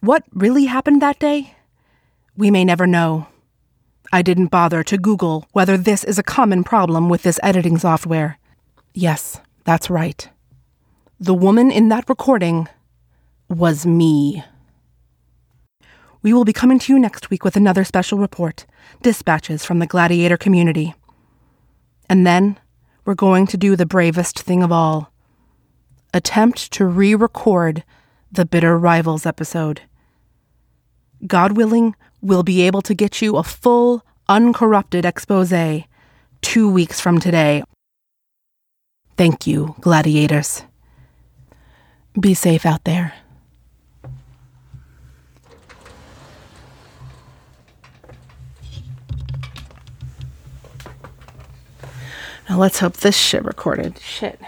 What 0.00 0.24
really 0.34 0.66
happened 0.66 1.00
that 1.00 1.18
day? 1.18 1.56
We 2.36 2.50
may 2.50 2.66
never 2.66 2.86
know. 2.86 3.28
I 4.12 4.20
didn't 4.20 4.48
bother 4.48 4.84
to 4.84 4.98
Google 4.98 5.46
whether 5.52 5.78
this 5.78 6.04
is 6.04 6.18
a 6.18 6.22
common 6.22 6.62
problem 6.62 7.08
with 7.08 7.22
this 7.22 7.40
editing 7.42 7.78
software. 7.78 8.38
Yes, 8.92 9.40
that's 9.64 9.88
right. 9.88 10.28
The 11.18 11.32
woman 11.32 11.70
in 11.70 11.88
that 11.88 12.10
recording 12.10 12.68
was 13.48 13.86
me. 13.86 14.44
We 16.20 16.34
will 16.34 16.44
be 16.44 16.52
coming 16.52 16.78
to 16.80 16.92
you 16.92 16.98
next 16.98 17.30
week 17.30 17.42
with 17.42 17.56
another 17.56 17.84
special 17.84 18.18
report 18.18 18.66
dispatches 19.00 19.64
from 19.64 19.78
the 19.78 19.86
gladiator 19.86 20.36
community. 20.36 20.94
And 22.08 22.26
then 22.26 22.58
we're 23.06 23.14
going 23.14 23.46
to 23.46 23.56
do 23.56 23.76
the 23.76 23.86
bravest 23.86 24.38
thing 24.38 24.62
of 24.62 24.70
all 24.70 25.11
attempt 26.14 26.70
to 26.72 26.84
re 26.84 27.14
record 27.14 27.84
the 28.30 28.44
Bitter 28.44 28.78
Rivals 28.78 29.26
episode. 29.26 29.82
God 31.26 31.52
willing, 31.56 31.94
we'll 32.20 32.42
be 32.42 32.62
able 32.62 32.82
to 32.82 32.94
get 32.94 33.22
you 33.22 33.36
a 33.36 33.42
full, 33.42 34.04
uncorrupted 34.28 35.04
expose 35.04 35.84
two 36.40 36.70
weeks 36.70 37.00
from 37.00 37.20
today. 37.20 37.62
Thank 39.16 39.46
you, 39.46 39.76
gladiators. 39.80 40.62
Be 42.18 42.34
safe 42.34 42.66
out 42.66 42.84
there. 42.84 43.14
Now 52.48 52.58
let's 52.58 52.80
hope 52.80 52.98
this 52.98 53.16
shit 53.16 53.44
recorded. 53.44 53.98
Shit. 53.98 54.38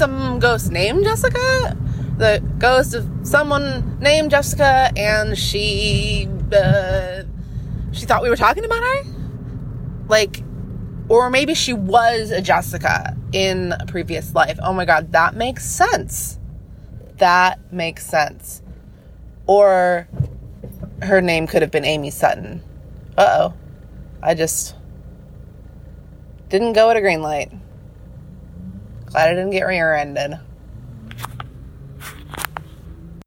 Some 0.00 0.38
ghost 0.38 0.72
named 0.72 1.04
Jessica? 1.04 1.76
The 2.16 2.42
ghost 2.56 2.94
of 2.94 3.06
someone 3.22 3.98
named 4.00 4.30
Jessica, 4.30 4.90
and 4.96 5.36
she. 5.36 6.26
Uh, 6.50 7.24
she 7.92 8.06
thought 8.06 8.22
we 8.22 8.30
were 8.30 8.36
talking 8.36 8.64
about 8.64 8.82
her? 8.82 9.02
Like, 10.08 10.42
or 11.10 11.28
maybe 11.28 11.52
she 11.52 11.74
was 11.74 12.30
a 12.30 12.40
Jessica 12.40 13.14
in 13.34 13.74
a 13.78 13.84
previous 13.84 14.34
life. 14.34 14.58
Oh 14.62 14.72
my 14.72 14.86
god, 14.86 15.12
that 15.12 15.34
makes 15.34 15.66
sense. 15.66 16.38
That 17.18 17.70
makes 17.70 18.06
sense. 18.06 18.62
Or 19.46 20.08
her 21.02 21.20
name 21.20 21.46
could 21.46 21.60
have 21.60 21.70
been 21.70 21.84
Amy 21.84 22.08
Sutton. 22.10 22.62
Uh 23.18 23.50
oh. 23.50 23.54
I 24.22 24.32
just 24.32 24.74
didn't 26.48 26.72
go 26.72 26.88
at 26.88 26.96
a 26.96 27.02
green 27.02 27.20
light. 27.20 27.52
Glad 29.10 29.28
I 29.28 29.34
didn't 29.34 29.50
get 29.50 29.66
rear 29.66 29.94
ended. 29.94 30.38